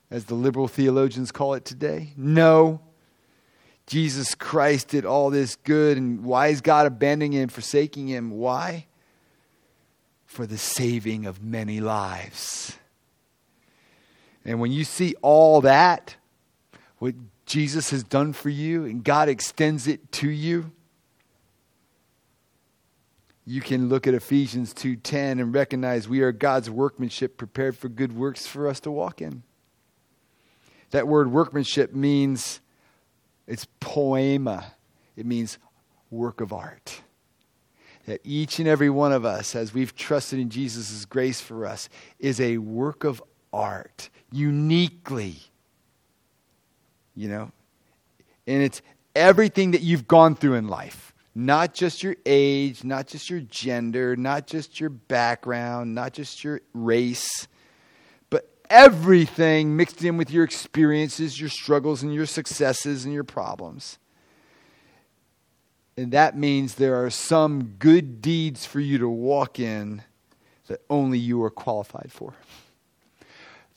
as 0.10 0.26
the 0.26 0.36
liberal 0.36 0.68
theologians 0.68 1.32
call 1.32 1.54
it 1.54 1.66
today? 1.66 2.14
No. 2.16 2.82
Jesus 3.88 4.36
Christ 4.36 4.90
did 4.90 5.06
all 5.06 5.30
this 5.30 5.56
good, 5.56 5.98
and 5.98 6.24
why 6.24 6.48
is 6.48 6.62
God 6.62 6.86
abandoning 6.86 7.34
him, 7.34 7.50
forsaking 7.50 8.08
him? 8.08 8.32
Why? 8.32 8.86
For 10.26 10.46
the 10.46 10.58
saving 10.58 11.26
of 11.26 11.44
many 11.44 11.82
lives. 11.82 12.78
And 14.46 14.60
when 14.60 14.72
you 14.72 14.84
see 14.84 15.16
all 15.22 15.62
that, 15.62 16.16
what 17.00 17.16
Jesus 17.46 17.90
has 17.90 18.04
done 18.04 18.32
for 18.34 18.50
you, 18.50 18.86
and 18.86 19.04
God 19.04 19.28
extends 19.28 19.88
it 19.88 20.12
to 20.14 20.30
you, 20.30 20.72
you 23.46 23.62
can 23.62 23.90
look 23.90 24.06
at 24.08 24.14
Ephesians 24.14 24.74
2:10 24.74 25.40
and 25.40 25.54
recognize 25.54 26.08
we 26.08 26.22
are 26.22 26.32
God's 26.32 26.70
workmanship 26.70 27.38
prepared 27.38 27.76
for 27.76 27.90
good 27.90 28.14
works 28.14 28.46
for 28.46 28.68
us 28.68 28.80
to 28.82 28.92
walk 28.92 29.22
in. 29.22 29.44
That 30.92 31.08
word 31.08 31.32
workmanship 31.32 31.94
means 31.94 32.60
it's 33.48 33.66
poema. 33.80 34.74
It 35.16 35.26
means 35.26 35.58
work 36.10 36.42
of 36.42 36.54
art. 36.54 37.02
That 38.06 38.22
each 38.24 38.60
and 38.60 38.68
every 38.68 38.90
one 38.90 39.12
of 39.12 39.26
us, 39.26 39.56
as 39.56 39.74
we've 39.74 39.96
trusted 39.96 40.40
in 40.40 40.50
Jesus' 40.50 41.06
grace 41.06 41.40
for 41.40 41.66
us, 41.66 41.90
is 42.20 42.40
a 42.40 42.58
work 42.58 43.04
of 43.04 43.24
art, 43.54 44.10
uniquely. 44.32 45.38
You 47.16 47.30
know? 47.30 47.52
And 48.48 48.64
it's 48.64 48.82
everything 49.16 49.72
that 49.72 49.82
you've 49.82 50.08
gone 50.08 50.36
through 50.36 50.56
in 50.56 50.68
life 50.68 51.11
not 51.34 51.74
just 51.74 52.04
your 52.04 52.16
age, 52.26 52.84
not 52.84 53.08
just 53.08 53.30
your 53.30 53.40
gender, 53.42 54.16
not 54.16 54.48
just 54.48 54.80
your 54.80 54.90
background, 54.90 55.96
not 55.96 56.14
just 56.14 56.44
your 56.44 56.62
race, 56.74 57.48
but 58.30 58.50
everything 58.70 59.78
mixed 59.78 60.04
in 60.04 60.18
with 60.18 60.30
your 60.30 60.44
experiences, 60.44 61.40
your 61.40 61.50
struggles, 61.50 62.04
and 62.04 62.14
your 62.14 62.26
successes 62.26 63.06
and 63.06 63.14
your 63.14 63.24
problems. 63.24 63.98
And 65.96 66.12
that 66.12 66.38
means 66.38 66.76
there 66.76 67.04
are 67.04 67.10
some 67.10 67.76
good 67.80 68.22
deeds 68.22 68.66
for 68.66 68.80
you 68.80 68.98
to 68.98 69.10
walk 69.10 69.60
in 69.60 70.04
that 70.68 70.82
only 70.90 71.20
you 71.20 71.42
are 71.44 71.50
qualified 71.50 72.12
for. 72.12 72.34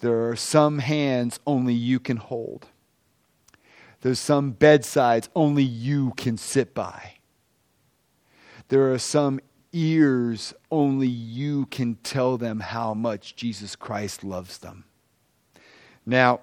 There 0.00 0.28
are 0.28 0.36
some 0.36 0.78
hands 0.78 1.40
only 1.46 1.74
you 1.74 1.98
can 1.98 2.16
hold. 2.18 2.66
There's 4.00 4.20
some 4.20 4.50
bedsides 4.50 5.28
only 5.34 5.62
you 5.62 6.12
can 6.16 6.36
sit 6.36 6.74
by. 6.74 7.13
There 8.68 8.92
are 8.92 8.98
some 8.98 9.40
ears 9.72 10.54
only 10.70 11.08
you 11.08 11.66
can 11.66 11.96
tell 11.96 12.38
them 12.38 12.60
how 12.60 12.94
much 12.94 13.36
Jesus 13.36 13.76
Christ 13.76 14.24
loves 14.24 14.58
them. 14.58 14.84
Now, 16.06 16.40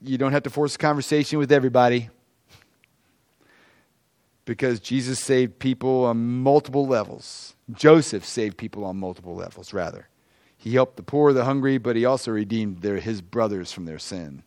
you 0.00 0.18
don't 0.18 0.32
have 0.32 0.42
to 0.44 0.50
force 0.50 0.74
a 0.74 0.78
conversation 0.78 1.38
with 1.38 1.52
everybody 1.52 2.10
because 4.44 4.80
Jesus 4.80 5.18
saved 5.18 5.58
people 5.58 6.04
on 6.04 6.42
multiple 6.42 6.86
levels. 6.86 7.54
Joseph 7.72 8.24
saved 8.24 8.56
people 8.56 8.84
on 8.84 8.96
multiple 8.96 9.34
levels, 9.34 9.74
rather. 9.74 10.08
He 10.56 10.74
helped 10.74 10.96
the 10.96 11.02
poor, 11.02 11.32
the 11.32 11.44
hungry, 11.44 11.78
but 11.78 11.96
he 11.96 12.04
also 12.04 12.30
redeemed 12.30 12.80
their, 12.80 12.96
his 12.96 13.20
brothers 13.20 13.72
from 13.72 13.84
their 13.84 13.98
sin. 13.98 14.42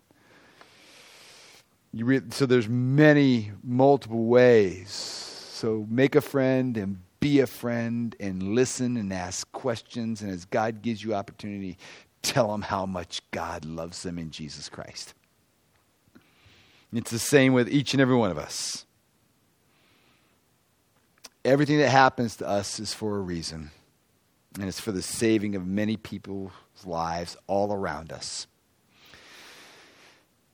Re- 1.93 2.21
so 2.29 2.45
there's 2.45 2.69
many, 2.69 3.51
multiple 3.63 4.25
ways 4.25 5.28
so 5.59 5.85
make 5.89 6.15
a 6.15 6.21
friend 6.21 6.77
and 6.77 6.99
be 7.19 7.41
a 7.41 7.45
friend 7.45 8.15
and 8.17 8.55
listen 8.55 8.95
and 8.95 9.11
ask 9.11 9.51
questions. 9.51 10.21
And 10.21 10.31
as 10.31 10.45
God 10.45 10.81
gives 10.81 11.03
you 11.03 11.13
opportunity, 11.13 11.77
tell 12.21 12.53
them 12.53 12.61
how 12.61 12.85
much 12.85 13.21
God 13.31 13.65
loves 13.65 14.01
them 14.03 14.17
in 14.17 14.31
Jesus 14.31 14.69
Christ. 14.69 15.13
It's 16.93 17.11
the 17.11 17.19
same 17.19 17.51
with 17.51 17.67
each 17.67 17.93
and 17.93 17.99
every 17.99 18.15
one 18.15 18.31
of 18.31 18.37
us. 18.37 18.85
Everything 21.43 21.79
that 21.79 21.89
happens 21.89 22.37
to 22.37 22.47
us 22.47 22.79
is 22.79 22.93
for 22.93 23.17
a 23.17 23.21
reason, 23.21 23.71
and 24.55 24.63
it's 24.63 24.79
for 24.79 24.93
the 24.93 25.01
saving 25.01 25.57
of 25.57 25.67
many 25.67 25.97
people's 25.97 26.53
lives 26.85 27.35
all 27.47 27.73
around 27.73 28.13
us. 28.13 28.47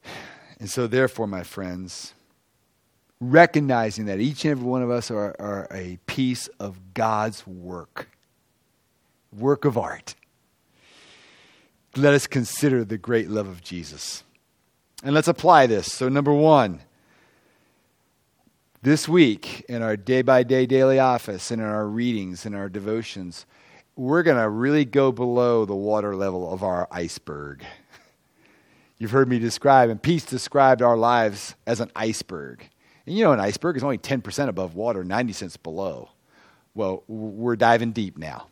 And 0.58 0.70
so, 0.70 0.86
therefore, 0.86 1.26
my 1.26 1.42
friends, 1.42 2.14
recognizing 3.20 4.06
that 4.06 4.20
each 4.20 4.44
and 4.44 4.52
every 4.52 4.64
one 4.64 4.82
of 4.82 4.90
us 4.90 5.10
are, 5.10 5.34
are 5.38 5.68
a 5.70 5.98
piece 6.06 6.48
of 6.60 6.94
God's 6.94 7.46
work, 7.46 8.08
work 9.36 9.64
of 9.64 9.78
art. 9.78 10.14
Let 11.96 12.12
us 12.12 12.26
consider 12.26 12.84
the 12.84 12.98
great 12.98 13.30
love 13.30 13.46
of 13.46 13.62
Jesus. 13.62 14.22
And 15.02 15.14
let's 15.14 15.28
apply 15.28 15.66
this. 15.66 15.92
So, 15.92 16.08
number 16.08 16.32
one, 16.32 16.80
this 18.82 19.08
week 19.08 19.64
in 19.68 19.82
our 19.82 19.96
day 19.96 20.22
by 20.22 20.42
day 20.42 20.66
daily 20.66 20.98
office 20.98 21.50
and 21.50 21.60
in 21.60 21.66
our 21.66 21.86
readings 21.86 22.44
and 22.44 22.54
our 22.54 22.68
devotions, 22.68 23.46
we're 23.96 24.22
going 24.22 24.36
to 24.36 24.48
really 24.48 24.84
go 24.84 25.10
below 25.10 25.64
the 25.64 25.74
water 25.74 26.14
level 26.14 26.52
of 26.52 26.62
our 26.62 26.86
iceberg. 26.90 27.64
You've 28.98 29.10
heard 29.10 29.28
me 29.28 29.38
describe, 29.38 29.88
and 29.88 30.00
Pete 30.00 30.26
described 30.26 30.82
our 30.82 30.96
lives 30.96 31.54
as 31.66 31.80
an 31.80 31.90
iceberg. 31.96 32.68
And 33.06 33.16
you 33.16 33.24
know, 33.24 33.32
an 33.32 33.40
iceberg 33.40 33.76
is 33.76 33.84
only 33.84 33.98
10% 33.98 34.48
above 34.48 34.74
water, 34.74 35.04
90 35.04 35.32
cents 35.32 35.56
below. 35.56 36.10
Well, 36.74 37.04
we're 37.06 37.56
diving 37.56 37.92
deep 37.92 38.18
now. 38.18 38.48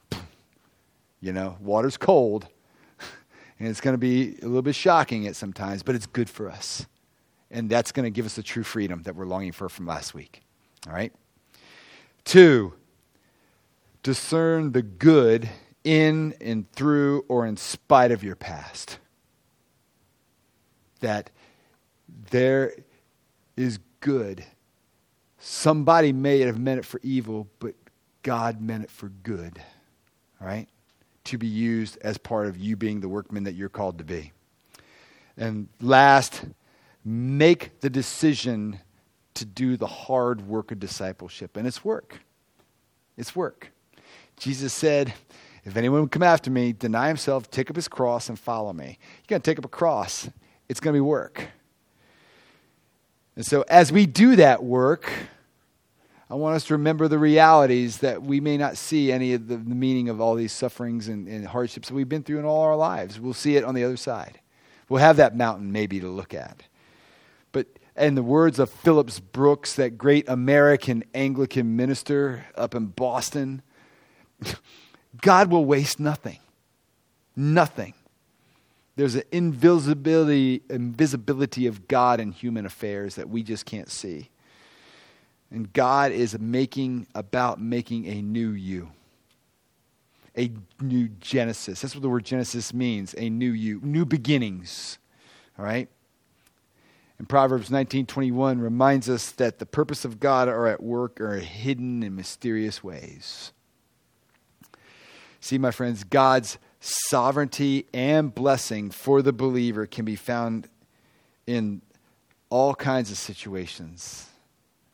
You 1.21 1.33
know, 1.33 1.57
water's 1.61 1.97
cold, 1.97 2.47
and 3.59 3.69
it's 3.69 3.81
going 3.81 3.95
to 3.95 3.99
be 3.99 4.37
a 4.40 4.47
little 4.47 4.62
bit 4.62 4.75
shocking 4.75 5.27
at 5.27 5.37
sometimes, 5.37 5.83
but 5.83 5.95
it's 5.95 6.07
good 6.07 6.31
for 6.31 6.51
us. 6.51 6.87
And 7.51 7.69
that's 7.69 7.93
going 7.93 8.05
to 8.05 8.11
give 8.11 8.27
us 8.27 8.37
the 8.37 8.43
true 8.43 8.62
freedom 8.62 9.03
that 9.03 9.17
we're 9.17 9.27
longing 9.27 9.53
for 9.53 9.69
from 9.69 9.87
last 9.87 10.14
week. 10.14 10.43
All 10.87 10.93
right? 10.93 11.12
Two, 12.25 12.75
discern 14.03 14.73
the 14.73 14.83
good 14.83 15.49
in 15.83 16.35
and 16.40 16.71
through 16.73 17.25
or 17.29 17.47
in 17.47 17.57
spite 17.57 18.11
of 18.11 18.25
your 18.25 18.37
past. 18.37 18.99
That 21.01 21.31
there 22.31 22.75
is 23.57 23.79
good. 24.05 24.45
Somebody 25.38 26.12
may 26.12 26.40
have 26.40 26.59
meant 26.59 26.79
it 26.79 26.85
for 26.85 27.01
evil, 27.03 27.49
but 27.59 27.75
God 28.23 28.61
meant 28.61 28.85
it 28.85 28.90
for 28.90 29.09
good. 29.09 29.61
Right? 30.38 30.69
To 31.25 31.38
be 31.38 31.47
used 31.47 31.97
as 32.03 32.19
part 32.19 32.47
of 32.47 32.59
you 32.59 32.77
being 32.77 33.01
the 33.01 33.09
workman 33.09 33.45
that 33.45 33.55
you're 33.55 33.71
called 33.71 33.97
to 33.99 34.05
be. 34.05 34.33
And 35.38 35.69
last, 35.81 36.45
make 37.03 37.81
the 37.81 37.88
decision 37.88 38.79
to 39.35 39.47
do 39.47 39.79
the 39.79 39.87
hard 39.87 40.47
work 40.47 40.71
of 40.71 40.79
discipleship. 40.79 41.57
And 41.57 41.67
it's 41.67 41.83
work. 41.83 42.21
It's 43.17 43.35
work. 43.35 43.73
Jesus 44.37 44.75
said, 44.75 45.14
If 45.64 45.79
anyone 45.79 46.03
would 46.03 46.12
come 46.12 46.23
after 46.23 46.51
me, 46.51 46.75
deny 46.75 47.09
himself, 47.09 47.51
take 47.51 47.71
up 47.71 47.77
his 47.77 47.88
cross, 47.88 48.29
and 48.29 48.38
follow 48.38 48.75
me. 48.75 48.99
You're 49.21 49.29
going 49.29 49.43
to 49.43 49.51
take 49.51 49.59
up 49.59 49.64
a 49.64 49.69
cross, 49.69 50.29
it's 50.69 50.79
going 50.79 50.93
to 50.93 50.97
be 50.99 51.01
work. 51.01 51.49
And 53.37 53.44
so, 53.44 53.64
as 53.68 53.90
we 53.90 54.07
do 54.07 54.37
that 54.37 54.62
work, 54.62 55.11
I 56.31 56.35
want 56.35 56.57
us 56.57 56.64
to 56.64 56.75
remember 56.75 57.09
the 57.09 57.18
realities 57.18 57.99
that 57.99 58.23
we 58.23 58.40
may 58.40 58.57
not 58.57 58.77
see 58.77 59.12
any 59.12 59.35
of 59.35 59.49
the, 59.49 59.57
the 59.57 59.75
meaning 59.75 60.09
of 60.09 60.20
all 60.20 60.35
these 60.35 60.53
sufferings 60.53 61.09
and, 61.09 61.29
and, 61.29 61.47
hardships 61.47 61.88
that 61.88 61.94
we've 61.94 62.09
been 62.09 62.23
through 62.23 62.38
in 62.38 62.44
all 62.44 62.62
our 62.62 62.77
lives. 62.77 63.20
We'll 63.20 63.35
see 63.35 63.57
it 63.57 63.64
on 63.64 63.75
the 63.75 63.85
other 63.85 63.97
side. 63.97 64.40
We'll 64.88 65.01
have 65.01 65.16
that 65.16 65.37
mountain 65.37 65.73
maybe 65.73 66.01
to 66.01 66.09
look 66.09 66.33
at. 66.33 66.62
But 67.53 67.66
in 67.97 68.14
the 68.14 68.23
words 68.23 68.59
of 68.59 68.70
Phillips 68.70 69.20
Brooks, 69.20 69.75
that 69.75 69.99
great 69.99 70.29
American 70.29 71.05
Anglican 71.14 71.77
minister 71.77 72.47
up 72.57 72.75
in 72.75 72.87
Boston, 72.87 73.62
God 75.20 75.51
will 75.51 75.64
waste 75.64 76.01
nothing. 76.01 76.38
Nothing. 77.37 77.94
There's 78.96 79.16
an 79.16 79.24
invisibility, 79.33 80.62
invisibility 80.70 81.66
of 81.66 81.88
God 81.88 82.20
in 82.20 82.30
human 82.30 82.64
affairs 82.64 83.16
that 83.16 83.28
we 83.28 83.42
just 83.42 83.66
can't 83.66 83.90
see. 83.90 84.30
And 85.50 85.72
God 85.72 86.12
is 86.12 86.38
making 86.38 87.07
about 87.14 87.61
making 87.61 88.07
a 88.07 88.22
new 88.22 88.50
you. 88.50 88.90
A 90.37 90.50
new 90.80 91.09
Genesis. 91.20 91.80
That's 91.80 91.94
what 91.94 92.02
the 92.02 92.09
word 92.09 92.24
Genesis 92.24 92.74
means, 92.74 93.14
a 93.18 93.30
new 93.30 93.50
you, 93.50 93.80
new 93.83 94.04
beginnings. 94.04 94.98
All 95.59 95.64
right? 95.64 95.88
And 97.18 97.28
Proverbs 97.28 97.70
19:21 97.70 98.61
reminds 98.61 99.09
us 99.09 99.30
that 99.33 99.59
the 99.61 99.66
purpose 99.66 100.04
of 100.04 100.18
God 100.18 100.48
are 100.48 100.66
at 100.66 100.83
work 100.83 101.20
are 101.20 101.38
hidden 101.38 102.02
in 102.02 102.16
mysterious 102.16 102.83
ways. 102.83 103.52
See, 105.40 105.59
my 105.59 105.70
friends, 105.70 106.04
God's 106.04 106.59
sovereignty 106.85 107.87
and 107.94 108.35
blessing 108.35 108.90
for 108.90 109.23
the 109.23 109.33
believer 109.33 109.87
can 109.87 110.05
be 110.05 110.16
found 110.16 110.68
in 111.47 111.81
all 112.51 112.75
kinds 112.75 113.11
of 113.11 113.16
situations 113.16 114.29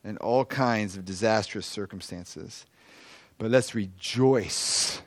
and 0.05 0.17
all 0.19 0.45
kinds 0.45 0.97
of 0.97 1.05
disastrous 1.05 1.67
circumstances. 1.67 2.65
But 3.39 3.51
let's 3.51 3.75
rejoice 3.75 5.03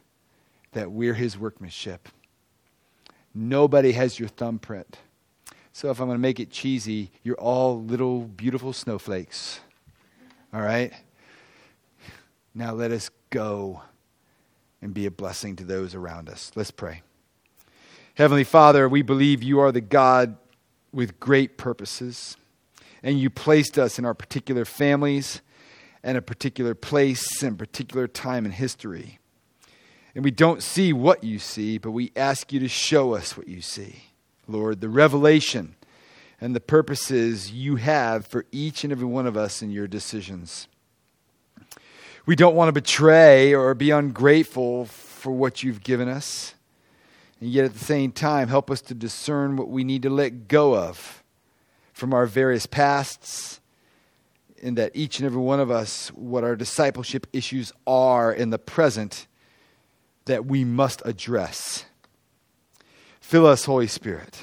that 0.73 0.91
we're 0.91 1.13
his 1.13 1.37
workmanship. 1.37 2.09
Nobody 3.33 3.93
has 3.93 4.19
your 4.19 4.27
thumbprint. 4.27 4.97
So 5.71 5.89
if 5.89 6.01
I'm 6.01 6.07
going 6.07 6.17
to 6.17 6.21
make 6.21 6.39
it 6.41 6.51
cheesy, 6.51 7.11
you're 7.23 7.39
all 7.39 7.81
little 7.81 8.21
beautiful 8.21 8.73
snowflakes. 8.73 9.61
All 10.53 10.61
right? 10.61 10.91
Now 12.53 12.73
let 12.73 12.91
us 12.91 13.09
go 13.29 13.83
and 14.83 14.93
be 14.93 15.05
a 15.05 15.11
blessing 15.11 15.55
to 15.55 15.63
those 15.63 15.95
around 15.95 16.29
us. 16.29 16.51
Let's 16.55 16.69
pray. 16.69 17.01
Heavenly 18.15 18.43
Father, 18.43 18.89
we 18.89 19.01
believe 19.01 19.41
you 19.41 19.59
are 19.61 19.71
the 19.71 19.79
God 19.79 20.35
with 20.91 21.21
great 21.21 21.57
purposes, 21.57 22.35
and 23.01 23.17
you 23.17 23.29
placed 23.29 23.79
us 23.79 23.97
in 23.97 24.03
our 24.03 24.13
particular 24.13 24.65
families 24.65 25.41
and 26.03 26.17
a 26.17 26.21
particular 26.21 26.75
place 26.75 27.41
and 27.41 27.57
particular 27.57 28.07
time 28.07 28.45
in 28.45 28.51
history. 28.51 29.19
And 30.15 30.23
we 30.23 30.31
don't 30.31 30.61
see 30.61 30.91
what 30.91 31.23
you 31.23 31.39
see, 31.39 31.77
but 31.77 31.91
we 31.91 32.11
ask 32.17 32.51
you 32.51 32.59
to 32.59 32.67
show 32.67 33.13
us 33.13 33.37
what 33.37 33.47
you 33.47 33.61
see. 33.61 34.03
Lord, 34.47 34.81
the 34.81 34.89
revelation 34.89 35.75
and 36.41 36.53
the 36.53 36.59
purposes 36.59 37.51
you 37.51 37.77
have 37.77 38.27
for 38.27 38.45
each 38.51 38.83
and 38.83 38.91
every 38.91 39.07
one 39.07 39.27
of 39.27 39.37
us 39.37 39.61
in 39.61 39.71
your 39.71 39.87
decisions. 39.87 40.67
We 42.25 42.37
don't 42.37 42.55
want 42.55 42.69
to 42.69 42.73
betray 42.73 43.53
or 43.53 43.73
be 43.73 43.89
ungrateful 43.89 44.85
for 44.85 45.33
what 45.33 45.61
you've 45.61 45.83
given 45.83 46.07
us. 46.07 46.55
And 47.41 47.49
yet 47.49 47.65
at 47.65 47.73
the 47.73 47.83
same 47.83 48.13
time, 48.13 48.47
help 48.47 48.71
us 48.71 48.81
to 48.83 48.93
discern 48.93 49.57
what 49.57 49.67
we 49.67 49.83
need 49.83 50.03
to 50.03 50.09
let 50.09 50.47
go 50.47 50.73
of 50.75 51.21
from 51.91 52.13
our 52.13 52.25
various 52.25 52.65
pasts, 52.65 53.59
and 54.61 54.77
that 54.77 54.91
each 54.95 55.19
and 55.19 55.25
every 55.25 55.41
one 55.41 55.59
of 55.59 55.69
us, 55.69 56.07
what 56.09 56.45
our 56.45 56.55
discipleship 56.55 57.27
issues 57.33 57.73
are 57.85 58.31
in 58.31 58.49
the 58.49 58.57
present, 58.57 59.27
that 60.25 60.45
we 60.45 60.63
must 60.63 61.01
address. 61.03 61.85
Fill 63.19 63.45
us, 63.45 63.65
Holy 63.65 63.87
Spirit. 63.87 64.39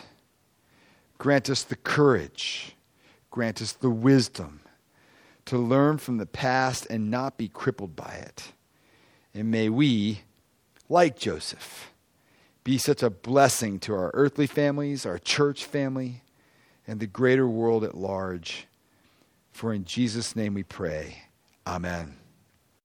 Grant 1.16 1.48
us 1.48 1.62
the 1.62 1.76
courage. 1.76 2.76
Grant 3.30 3.62
us 3.62 3.72
the 3.72 3.90
wisdom 3.90 4.59
to 5.50 5.58
learn 5.58 5.98
from 5.98 6.18
the 6.18 6.26
past 6.26 6.86
and 6.90 7.10
not 7.10 7.36
be 7.36 7.48
crippled 7.48 7.96
by 7.96 8.12
it. 8.12 8.52
And 9.34 9.50
may 9.50 9.68
we, 9.68 10.20
like 10.88 11.18
Joseph, 11.18 11.90
be 12.62 12.78
such 12.78 13.02
a 13.02 13.10
blessing 13.10 13.80
to 13.80 13.94
our 13.94 14.12
earthly 14.14 14.46
families, 14.46 15.04
our 15.04 15.18
church 15.18 15.64
family, 15.64 16.22
and 16.86 17.00
the 17.00 17.08
greater 17.08 17.48
world 17.48 17.82
at 17.82 17.96
large. 17.96 18.68
For 19.50 19.74
in 19.74 19.84
Jesus' 19.84 20.36
name 20.36 20.54
we 20.54 20.62
pray. 20.62 21.24
Amen. 21.66 22.19